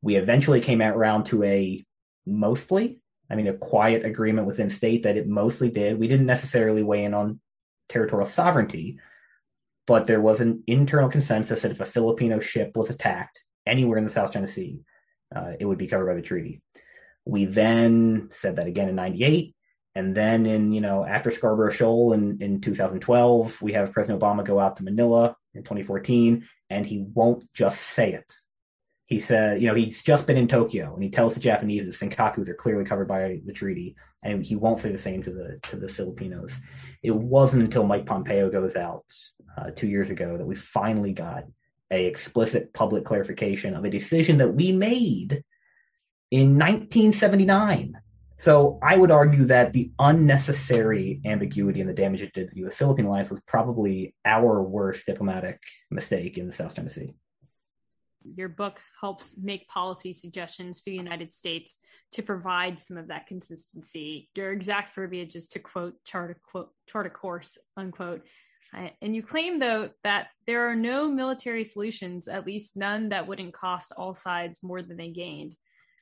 We 0.00 0.16
eventually 0.16 0.60
came 0.60 0.80
out 0.80 0.96
around 0.96 1.24
to 1.26 1.44
a 1.44 1.84
mostly, 2.26 3.00
I 3.30 3.36
mean, 3.36 3.48
a 3.48 3.54
quiet 3.54 4.04
agreement 4.04 4.46
within 4.46 4.70
state 4.70 5.04
that 5.04 5.16
it 5.16 5.28
mostly 5.28 5.70
did. 5.70 5.98
We 5.98 6.08
didn't 6.08 6.26
necessarily 6.26 6.82
weigh 6.82 7.04
in 7.04 7.14
on 7.14 7.40
territorial 7.88 8.28
sovereignty, 8.28 8.98
but 9.86 10.06
there 10.06 10.20
was 10.20 10.40
an 10.40 10.62
internal 10.66 11.08
consensus 11.08 11.62
that 11.62 11.72
if 11.72 11.80
a 11.80 11.86
Filipino 11.86 12.40
ship 12.40 12.72
was 12.76 12.90
attacked 12.90 13.44
anywhere 13.66 13.98
in 13.98 14.04
the 14.04 14.10
South 14.10 14.32
China 14.32 14.48
Sea, 14.48 14.80
uh, 15.34 15.52
it 15.58 15.64
would 15.64 15.78
be 15.78 15.86
covered 15.86 16.06
by 16.06 16.14
the 16.14 16.22
treaty. 16.22 16.60
We 17.24 17.44
then 17.44 18.28
said 18.32 18.56
that 18.56 18.66
again 18.66 18.88
in 18.88 18.94
98. 18.94 19.54
And 19.94 20.16
then 20.16 20.46
in, 20.46 20.72
you 20.72 20.80
know, 20.80 21.04
after 21.04 21.30
Scarborough 21.30 21.70
Shoal 21.70 22.14
in, 22.14 22.38
in 22.40 22.60
2012, 22.60 23.60
we 23.60 23.74
have 23.74 23.92
President 23.92 24.20
Obama 24.20 24.44
go 24.44 24.58
out 24.58 24.76
to 24.76 24.84
Manila 24.84 25.36
in 25.54 25.62
2014, 25.62 26.46
and 26.70 26.86
he 26.86 27.04
won't 27.12 27.44
just 27.52 27.80
say 27.80 28.14
it. 28.14 28.32
He 29.06 29.20
said, 29.20 29.60
you 29.60 29.68
know, 29.68 29.74
he's 29.74 30.02
just 30.02 30.26
been 30.26 30.38
in 30.38 30.48
Tokyo 30.48 30.94
and 30.94 31.02
he 31.02 31.10
tells 31.10 31.34
the 31.34 31.40
Japanese 31.40 31.84
that 31.84 32.10
Senkakus 32.10 32.48
are 32.48 32.54
clearly 32.54 32.86
covered 32.86 33.08
by 33.08 33.40
the 33.44 33.52
treaty, 33.52 33.94
and 34.22 34.42
he 34.42 34.56
won't 34.56 34.80
say 34.80 34.90
the 34.90 34.96
same 34.96 35.22
to 35.24 35.30
the 35.30 35.58
to 35.64 35.76
the 35.76 35.88
Filipinos. 35.88 36.54
It 37.02 37.14
wasn't 37.14 37.64
until 37.64 37.84
Mike 37.84 38.06
Pompeo 38.06 38.48
goes 38.48 38.74
out 38.74 39.04
uh, 39.56 39.70
two 39.70 39.86
years 39.86 40.10
ago 40.10 40.36
that 40.36 40.46
we 40.46 40.54
finally 40.54 41.12
got 41.12 41.44
a 41.90 42.06
explicit 42.06 42.72
public 42.72 43.04
clarification 43.04 43.74
of 43.74 43.84
a 43.84 43.90
decision 43.90 44.38
that 44.38 44.54
we 44.54 44.72
made 44.72 45.44
in 46.30 46.58
1979. 46.58 47.94
So 48.38 48.80
I 48.82 48.96
would 48.96 49.10
argue 49.10 49.44
that 49.46 49.72
the 49.72 49.92
unnecessary 49.98 51.20
ambiguity 51.24 51.80
and 51.80 51.88
the 51.88 51.94
damage 51.94 52.22
it 52.22 52.32
did 52.32 52.48
to 52.48 52.54
the 52.54 52.60
U.S. 52.62 52.74
Philippine 52.74 53.06
alliance 53.06 53.30
was 53.30 53.40
probably 53.46 54.14
our 54.24 54.62
worst 54.62 55.06
diplomatic 55.06 55.60
mistake 55.90 56.38
in 56.38 56.46
the 56.46 56.52
South 56.52 56.74
China 56.74 56.90
Sea 56.90 57.14
your 58.24 58.48
book 58.48 58.80
helps 59.00 59.36
make 59.36 59.68
policy 59.68 60.12
suggestions 60.12 60.80
for 60.80 60.90
the 60.90 60.96
United 60.96 61.32
States 61.32 61.78
to 62.12 62.22
provide 62.22 62.80
some 62.80 62.96
of 62.96 63.08
that 63.08 63.26
consistency. 63.26 64.28
Your 64.34 64.52
exact 64.52 64.94
verbiage 64.94 65.34
is 65.34 65.48
to 65.48 65.58
quote 65.58 66.02
chart 66.04 66.30
a 66.30 66.34
quote 66.34 66.70
chart 66.86 67.06
a 67.06 67.10
course 67.10 67.58
unquote. 67.76 68.22
And 68.72 69.14
you 69.14 69.22
claim 69.22 69.58
though 69.58 69.90
that 70.02 70.28
there 70.46 70.70
are 70.70 70.74
no 70.74 71.08
military 71.08 71.64
solutions, 71.64 72.26
at 72.26 72.46
least 72.46 72.76
none 72.76 73.10
that 73.10 73.26
wouldn't 73.26 73.52
cost 73.52 73.92
all 73.96 74.14
sides 74.14 74.62
more 74.62 74.82
than 74.82 74.96
they 74.96 75.10
gained. 75.10 75.54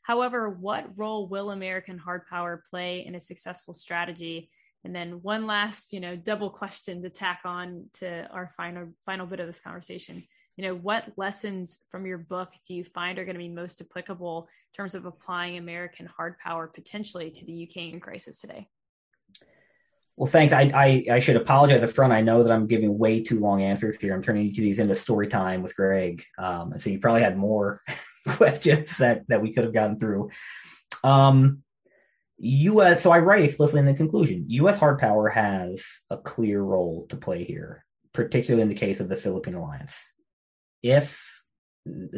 However, 0.02 0.48
what 0.48 0.96
role 0.96 1.26
will 1.26 1.50
American 1.50 1.98
hard 1.98 2.26
power 2.26 2.62
play 2.70 3.04
in 3.04 3.14
a 3.14 3.20
successful 3.20 3.74
strategy? 3.74 4.50
And 4.84 4.94
then 4.94 5.20
one 5.22 5.46
last, 5.46 5.92
you 5.92 6.00
know, 6.00 6.16
double 6.16 6.50
question 6.50 7.02
to 7.02 7.10
tack 7.10 7.40
on 7.44 7.86
to 7.94 8.26
our 8.28 8.50
final 8.56 8.88
final 9.04 9.26
bit 9.26 9.40
of 9.40 9.46
this 9.46 9.60
conversation 9.60 10.24
you 10.60 10.66
know 10.66 10.74
what 10.74 11.12
lessons 11.16 11.86
from 11.90 12.04
your 12.04 12.18
book 12.18 12.50
do 12.66 12.74
you 12.74 12.84
find 12.84 13.18
are 13.18 13.24
going 13.24 13.34
to 13.34 13.38
be 13.38 13.48
most 13.48 13.80
applicable 13.80 14.46
in 14.72 14.76
terms 14.76 14.94
of 14.94 15.06
applying 15.06 15.56
american 15.56 16.04
hard 16.04 16.38
power 16.38 16.66
potentially 16.66 17.30
to 17.30 17.46
the 17.46 17.52
ukrainian 17.52 17.98
crisis 17.98 18.42
today 18.42 18.68
well 20.20 20.30
thanks. 20.30 20.52
I 20.52 20.70
i, 20.74 21.14
I 21.14 21.18
should 21.20 21.36
apologize 21.36 21.82
up 21.82 21.92
front. 21.92 22.12
I 22.12 22.20
know 22.20 22.42
that 22.42 22.52
i'm 22.52 22.66
giving 22.66 22.98
way 22.98 23.22
too 23.22 23.40
long 23.40 23.62
answers 23.62 23.96
here. 23.96 24.14
I'm 24.14 24.22
turning 24.22 24.46
each 24.46 24.58
of 24.58 24.64
these 24.64 24.78
into 24.78 24.94
story 24.94 25.28
time 25.28 25.62
with 25.62 25.74
greg. 25.74 26.22
Um, 26.38 26.74
so 26.78 26.90
you 26.90 26.98
probably 26.98 27.22
had 27.22 27.38
more 27.38 27.80
questions 28.28 28.94
that 28.98 29.26
that 29.28 29.40
we 29.40 29.54
could 29.54 29.64
have 29.64 29.72
gotten 29.72 29.98
through. 29.98 30.30
Um 31.02 31.62
us 32.42 33.02
so 33.02 33.10
i 33.10 33.18
write 33.18 33.44
explicitly 33.44 33.80
in 33.80 33.86
the 33.86 33.92
conclusion 33.92 34.46
us 34.48 34.78
hard 34.78 34.98
power 34.98 35.28
has 35.28 35.84
a 36.08 36.16
clear 36.16 36.62
role 36.62 37.06
to 37.10 37.16
play 37.16 37.44
here 37.44 37.84
particularly 38.14 38.62
in 38.62 38.70
the 38.70 38.74
case 38.74 39.00
of 39.00 39.08
the 39.08 39.16
philippine 39.16 39.54
alliance. 39.54 39.94
If 40.82 41.22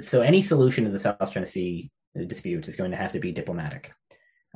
so, 0.02 0.22
any 0.22 0.42
solution 0.42 0.84
to 0.84 0.90
the 0.90 1.00
South 1.00 1.32
China 1.32 1.46
Sea 1.46 1.90
dispute 2.26 2.68
is 2.68 2.76
going 2.76 2.90
to 2.90 2.96
have 2.96 3.12
to 3.12 3.20
be 3.20 3.32
diplomatic. 3.32 3.92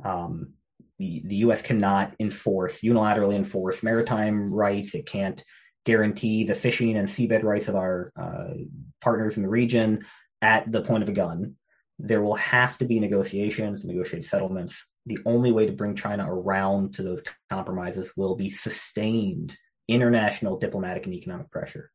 Um, 0.03 0.53
the, 0.99 1.35
U.S. 1.37 1.61
cannot 1.61 2.13
enforce 2.19 2.81
unilaterally 2.81 3.35
enforce 3.35 3.83
maritime 3.83 4.51
rights. 4.51 4.95
It 4.95 5.05
can't 5.05 5.43
guarantee 5.85 6.43
the 6.43 6.55
fishing 6.55 6.97
and 6.97 7.07
seabed 7.07 7.43
rights 7.43 7.67
of 7.67 7.75
our 7.75 8.11
uh, 8.19 8.53
partners 9.01 9.37
in 9.37 9.43
the 9.43 9.49
region 9.49 10.05
at 10.41 10.69
the 10.71 10.81
point 10.81 11.03
of 11.03 11.09
a 11.09 11.13
gun. 11.13 11.55
There 11.99 12.21
will 12.21 12.35
have 12.35 12.77
to 12.79 12.85
be 12.85 12.99
negotiations, 12.99 13.83
negotiated 13.83 14.29
settlements. 14.29 14.87
The 15.05 15.19
only 15.25 15.51
way 15.51 15.65
to 15.65 15.71
bring 15.71 15.95
China 15.95 16.31
around 16.31 16.95
to 16.95 17.03
those 17.03 17.23
compromises 17.49 18.11
will 18.15 18.35
be 18.35 18.49
sustained 18.49 19.57
international 19.87 20.57
diplomatic 20.57 21.05
and 21.05 21.15
economic 21.15 21.49
pressure 21.49 21.89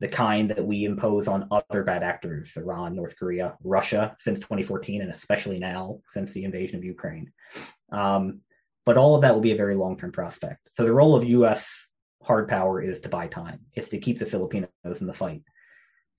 the 0.00 0.08
kind 0.08 0.50
that 0.50 0.64
we 0.64 0.84
impose 0.84 1.26
on 1.26 1.48
other 1.50 1.82
bad 1.82 2.02
actors, 2.02 2.56
Iran, 2.56 2.94
North 2.94 3.16
Korea, 3.18 3.56
Russia, 3.64 4.16
since 4.20 4.38
2014, 4.38 5.02
and 5.02 5.10
especially 5.10 5.58
now 5.58 6.00
since 6.12 6.32
the 6.32 6.44
invasion 6.44 6.78
of 6.78 6.84
Ukraine. 6.84 7.32
Um, 7.90 8.40
but 8.86 8.96
all 8.96 9.16
of 9.16 9.22
that 9.22 9.34
will 9.34 9.40
be 9.40 9.52
a 9.52 9.56
very 9.56 9.74
long 9.74 9.98
term 9.98 10.12
prospect. 10.12 10.68
So 10.74 10.84
the 10.84 10.92
role 10.92 11.14
of 11.14 11.24
U.S. 11.24 11.68
hard 12.22 12.48
power 12.48 12.80
is 12.80 13.00
to 13.00 13.08
buy 13.08 13.26
time, 13.26 13.60
it's 13.74 13.90
to 13.90 13.98
keep 13.98 14.18
the 14.18 14.26
Filipinos 14.26 14.68
in 14.84 15.06
the 15.06 15.14
fight. 15.14 15.42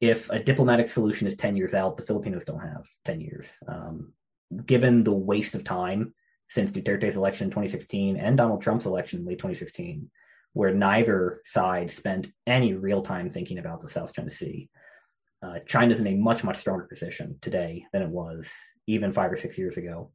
If 0.02 0.30
a 0.30 0.40
diplomatic 0.40 0.90
solution 0.90 1.28
is 1.28 1.36
10 1.36 1.58
years 1.58 1.74
out, 1.74 1.98
the 1.98 2.06
Filipinos 2.06 2.46
don't 2.46 2.60
have 2.60 2.86
10 3.06 3.22
years. 3.22 3.46
Um, 3.68 4.14
given 4.66 5.04
the 5.04 5.12
waste 5.12 5.56
of 5.56 5.64
time 5.64 6.14
since 6.50 6.72
Duterte's 6.72 7.18
election 7.18 7.46
in 7.46 7.52
2016 7.52 8.18
and 8.18 8.38
Donald 8.38 8.62
Trump's 8.62 8.86
election 8.86 9.20
in 9.20 9.26
late 9.26 9.40
2016, 9.40 10.10
where 10.54 10.74
neither 10.74 11.42
side 11.46 11.92
spent 11.92 12.28
any 12.48 12.74
real 12.74 13.02
time 13.02 13.30
thinking 13.30 13.60
about 13.60 13.82
the 13.82 13.90
South 13.90 14.14
China 14.14 14.32
Sea. 14.32 14.70
Uh, 15.42 15.60
China's 15.66 16.00
in 16.00 16.08
a 16.08 16.16
much, 16.16 16.44
much 16.44 16.58
stronger 16.58 16.86
position 16.86 17.38
today 17.42 17.86
than 17.94 18.02
it 18.02 18.10
was 18.10 18.50
even 18.88 19.14
five 19.14 19.32
or 19.32 19.38
six 19.38 19.58
years 19.58 19.78
ago. 19.78 20.12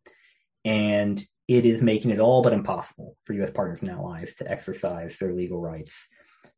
And 0.65 1.23
it 1.49 1.67
is 1.67 1.83
making 1.83 2.11
it 2.11 2.21
all 2.21 2.43
but 2.43 2.53
impossible 2.53 3.17
for 3.25 3.35
U.S. 3.35 3.51
partners 3.51 3.81
and 3.81 3.91
allies 3.91 4.35
to 4.35 4.51
exercise 4.51 5.17
their 5.19 5.35
legal 5.35 5.61
rights. 5.61 6.09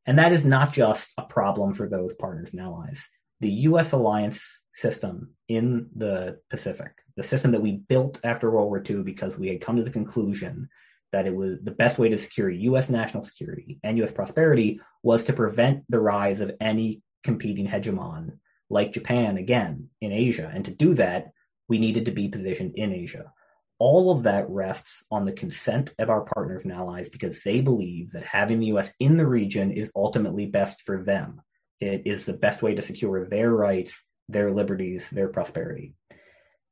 And 0.07 0.19
that 0.19 0.33
is 0.33 0.45
not 0.45 0.73
just 0.73 1.13
a 1.19 1.25
problem 1.25 1.75
for 1.75 1.89
those 1.89 2.15
partners 2.15 2.51
and 2.53 2.61
allies. 2.61 3.07
The 3.41 3.51
U.S. 3.51 3.93
alliance 3.93 4.45
system 4.75 5.35
in 5.49 5.89
the 5.95 6.39
Pacific, 6.51 6.93
the 7.17 7.23
system 7.23 7.53
that 7.53 7.63
we 7.63 7.73
built 7.89 8.21
after 8.25 8.51
World 8.51 8.69
War 8.69 8.83
II 8.89 9.03
because 9.03 9.37
we 9.37 9.49
had 9.49 9.61
come 9.61 9.77
to 9.77 9.85
the 9.85 9.91
conclusion 9.91 10.69
that 11.13 11.27
it 11.27 11.35
was 11.35 11.59
the 11.63 11.71
best 11.71 11.99
way 11.99 12.09
to 12.09 12.19
secure 12.19 12.51
U.S. 12.51 12.89
national 12.89 13.25
security 13.25 13.79
and 13.83 13.99
U.S. 13.99 14.13
prosperity 14.13 14.81
was 15.03 15.25
to 15.25 15.33
prevent 15.33 15.85
the 15.89 16.01
rise 16.01 16.41
of 16.41 16.53
any 16.61 17.03
competing 17.25 17.67
hegemon 17.67 18.39
like 18.71 18.93
Japan 18.93 19.37
again 19.37 19.89
in 20.01 20.13
Asia. 20.13 20.51
And 20.53 20.65
to 20.65 20.71
do 20.71 20.95
that, 20.95 21.31
we 21.69 21.79
needed 21.79 22.07
to 22.07 22.11
be 22.11 22.29
positioned 22.29 22.77
in 22.77 22.93
Asia. 22.93 23.33
All 23.79 24.11
of 24.11 24.23
that 24.23 24.49
rests 24.49 25.05
on 25.11 25.27
the 25.27 25.33
consent 25.33 25.93
of 25.99 26.09
our 26.09 26.23
partners 26.23 26.65
and 26.65 26.73
allies 26.73 27.09
because 27.09 27.43
they 27.43 27.61
believe 27.61 28.13
that 28.13 28.25
having 28.25 28.59
the 28.59 28.69
US 28.69 28.91
in 29.01 29.17
the 29.17 29.27
region 29.27 29.71
is 29.71 29.91
ultimately 29.95 30.47
best 30.47 30.83
for 30.87 31.03
them. 31.03 31.43
It 31.81 32.03
is 32.07 32.25
the 32.25 32.33
best 32.33 32.63
way 32.63 32.75
to 32.75 32.83
secure 32.83 33.27
their 33.27 33.53
rights, 33.53 34.01
their 34.29 34.51
liberties, 34.53 35.09
their 35.11 35.29
prosperity. 35.29 35.95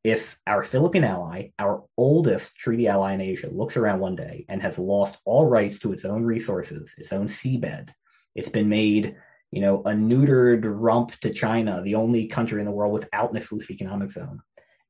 If 0.05 0.37
our 0.47 0.63
Philippine 0.63 1.05
ally, 1.05 1.51
our 1.59 1.83
oldest 1.97 2.55
treaty 2.57 2.87
ally 2.87 3.15
in 3.15 3.21
Asia, 3.23 3.49
looks 3.49 3.77
around 3.77 4.01
one 4.01 4.17
day 4.17 4.45
and 4.49 4.61
has 4.63 4.79
lost 4.79 5.17
all 5.25 5.47
rights 5.47 5.79
to 5.81 5.93
its 5.93 6.05
own 6.05 6.23
resources, 6.25 6.95
its 6.99 7.13
own 7.13 7.29
seabed, 7.29 7.89
it's 8.35 8.51
been 8.51 8.69
made 8.69 9.17
you 9.55 9.61
know, 9.61 9.83
a 9.83 9.91
neutered 9.91 10.63
rump 10.65 11.13
to 11.21 11.33
China, 11.33 11.81
the 11.81 11.95
only 11.95 12.27
country 12.27 12.61
in 12.61 12.67
the 12.67 12.73
world 12.73 12.93
without 12.93 13.31
an 13.31 13.37
exclusive 13.37 13.71
economic 13.71 14.11
zone. 14.11 14.41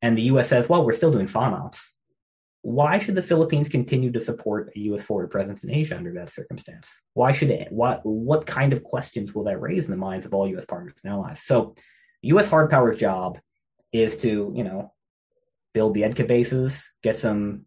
And 0.01 0.17
the 0.17 0.23
U.S. 0.23 0.49
says, 0.49 0.71
well, 0.71 0.87
we're 0.87 0.97
still 0.97 1.13
doing 1.13 1.29
FONOPs. 1.29 1.81
Why 2.63 2.99
should 2.99 3.15
the 3.15 3.21
Philippines 3.21 3.69
continue 3.69 4.11
to 4.13 4.21
support 4.21 4.73
a 4.75 4.81
U.S. 4.81 5.03
forward 5.03 5.31
presence 5.31 5.65
in 5.65 5.71
Asia 5.71 5.99
under 5.99 6.15
that 6.15 6.33
circumstance? 6.33 6.87
Why 7.13 7.33
should 7.33 7.51
it? 7.51 7.71
What 7.71 8.01
what 8.07 8.47
kind 8.47 8.73
of 8.73 8.83
questions 8.83 9.35
will 9.35 9.45
that 9.45 9.61
raise 9.61 9.85
in 9.85 9.91
the 9.91 9.99
minds 9.99 10.25
of 10.25 10.33
all 10.33 10.49
U.S. 10.49 10.65
partners 10.65 10.95
and 11.05 11.13
allies? 11.13 11.43
So, 11.43 11.75
U.S. 12.23 12.49
hard 12.49 12.71
power's 12.71 12.97
job 12.97 13.39
is 13.93 14.17
to, 14.19 14.51
you 14.57 14.65
know, 14.65 14.95
build 15.75 15.93
the 15.93 16.03
EDCA 16.03 16.27
bases, 16.27 16.83
get 17.03 17.19
some 17.19 17.67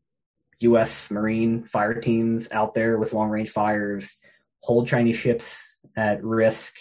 U.S. 0.61 1.11
Marine 1.11 1.65
fire 1.65 2.01
teams 2.01 2.47
out 2.51 2.73
there 2.73 2.97
with 2.97 3.13
long 3.13 3.29
range 3.29 3.51
fires, 3.51 4.15
hold 4.61 4.87
Chinese 4.87 5.17
ships 5.17 5.59
at 5.95 6.23
risk, 6.23 6.73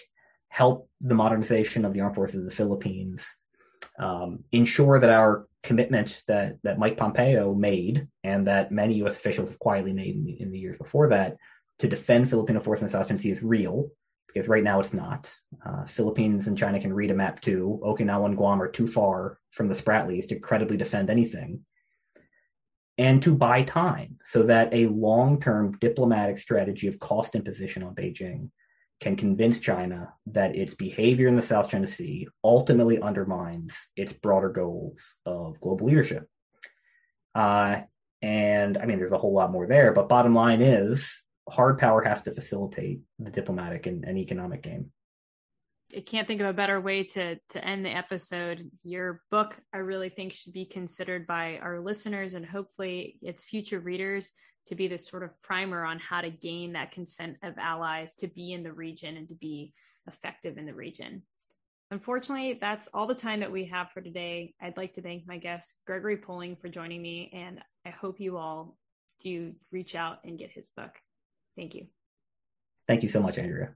help 0.49 0.89
the 1.01 1.13
modernization 1.13 1.85
of 1.85 1.93
the 1.93 2.01
armed 2.01 2.15
forces 2.15 2.39
of 2.39 2.45
the 2.45 2.51
Philippines, 2.51 3.23
um, 3.99 4.43
ensure 4.51 4.99
that 4.99 5.11
our 5.11 5.47
commitment 5.63 6.23
that 6.27 6.57
that 6.63 6.79
Mike 6.79 6.97
Pompeo 6.97 7.53
made 7.53 8.07
and 8.23 8.47
that 8.47 8.71
many 8.71 8.95
U.S. 8.95 9.15
officials 9.15 9.49
have 9.49 9.59
quietly 9.59 9.93
made 9.93 10.15
in 10.15 10.25
the, 10.25 10.41
in 10.41 10.51
the 10.51 10.59
years 10.59 10.77
before 10.77 11.09
that 11.09 11.37
to 11.79 11.87
defend 11.87 12.29
Filipino 12.29 12.59
forces 12.59 12.83
in 12.83 12.87
the 12.87 12.91
South 12.91 13.07
China 13.07 13.19
Sea 13.19 13.31
is 13.31 13.43
real, 13.43 13.89
because 14.37 14.47
right 14.47 14.63
now 14.63 14.79
it's 14.79 14.93
not. 14.93 15.31
Uh, 15.65 15.85
Philippines 15.87 16.45
and 16.45 16.55
China 16.55 16.79
can 16.79 16.93
read 16.93 17.09
a 17.09 17.15
map 17.15 17.41
too. 17.41 17.79
Okinawa 17.83 18.27
and 18.27 18.37
Guam 18.37 18.61
are 18.61 18.67
too 18.67 18.87
far 18.87 19.39
from 19.49 19.67
the 19.67 19.73
Spratlys 19.73 20.27
to 20.27 20.39
credibly 20.39 20.77
defend 20.77 21.09
anything. 21.09 21.65
And 22.99 23.21
to 23.23 23.33
buy 23.33 23.63
time 23.63 24.19
so 24.29 24.43
that 24.43 24.71
a 24.73 24.85
long 24.87 25.41
term 25.41 25.75
diplomatic 25.79 26.37
strategy 26.37 26.87
of 26.87 26.99
cost 26.99 27.33
imposition 27.33 27.81
on 27.81 27.95
Beijing 27.95 28.51
can 28.99 29.15
convince 29.15 29.59
China 29.59 30.13
that 30.27 30.55
its 30.55 30.75
behavior 30.75 31.27
in 31.27 31.35
the 31.35 31.41
South 31.41 31.71
China 31.71 31.87
Sea 31.87 32.27
ultimately 32.43 33.01
undermines 33.01 33.73
its 33.95 34.13
broader 34.13 34.49
goals 34.49 34.99
of 35.25 35.59
global 35.59 35.87
leadership. 35.87 36.27
Uh, 37.33 37.81
and 38.21 38.77
I 38.77 38.85
mean, 38.85 38.99
there's 38.99 39.11
a 39.11 39.17
whole 39.17 39.33
lot 39.33 39.51
more 39.51 39.65
there, 39.65 39.93
but 39.93 40.09
bottom 40.09 40.35
line 40.35 40.61
is 40.61 41.11
hard 41.49 41.77
power 41.79 42.01
has 42.03 42.21
to 42.23 42.33
facilitate 42.33 43.01
the 43.19 43.31
diplomatic 43.31 43.85
and, 43.85 44.03
and 44.03 44.17
economic 44.17 44.61
game. 44.61 44.91
I 45.95 46.01
can't 46.01 46.27
think 46.27 46.41
of 46.41 46.47
a 46.47 46.53
better 46.53 46.81
way 46.81 47.03
to 47.03 47.37
to 47.49 47.65
end 47.65 47.85
the 47.85 47.95
episode. 47.95 48.69
Your 48.83 49.21
book, 49.31 49.57
I 49.73 49.77
really 49.77 50.09
think, 50.09 50.33
should 50.33 50.51
be 50.53 50.65
considered 50.65 51.25
by 51.25 51.59
our 51.59 51.79
listeners 51.79 52.33
and 52.33 52.45
hopefully 52.45 53.17
its 53.21 53.45
future 53.45 53.79
readers 53.79 54.31
to 54.65 54.75
be 54.75 54.89
this 54.89 55.07
sort 55.07 55.23
of 55.23 55.41
primer 55.41 55.85
on 55.85 55.97
how 55.99 56.19
to 56.19 56.29
gain 56.29 56.73
that 56.73 56.91
consent 56.91 57.37
of 57.41 57.57
allies 57.57 58.15
to 58.15 58.27
be 58.27 58.51
in 58.51 58.63
the 58.63 58.73
region 58.73 59.15
and 59.15 59.29
to 59.29 59.35
be 59.35 59.73
effective 60.07 60.57
in 60.57 60.65
the 60.65 60.73
region. 60.73 61.23
Unfortunately, 61.89 62.57
that's 62.59 62.89
all 62.93 63.07
the 63.07 63.15
time 63.15 63.39
that 63.39 63.51
we 63.51 63.63
have 63.63 63.89
for 63.91 64.01
today. 64.01 64.53
I'd 64.61 64.75
like 64.75 64.93
to 64.95 65.01
thank 65.01 65.25
my 65.25 65.37
guest, 65.37 65.79
Gregory 65.85 66.17
Poling, 66.17 66.57
for 66.57 66.67
joining 66.67 67.01
me, 67.01 67.31
and 67.33 67.61
I 67.85 67.91
hope 67.91 68.19
you 68.19 68.35
all 68.35 68.77
do 69.21 69.53
reach 69.71 69.95
out 69.95 70.17
and 70.25 70.37
get 70.37 70.51
his 70.51 70.69
book. 70.69 70.91
Thank 71.57 71.73
you. 71.75 71.87
Thank 72.87 73.03
you 73.03 73.09
so 73.09 73.19
much, 73.19 73.37
Andrea. 73.37 73.73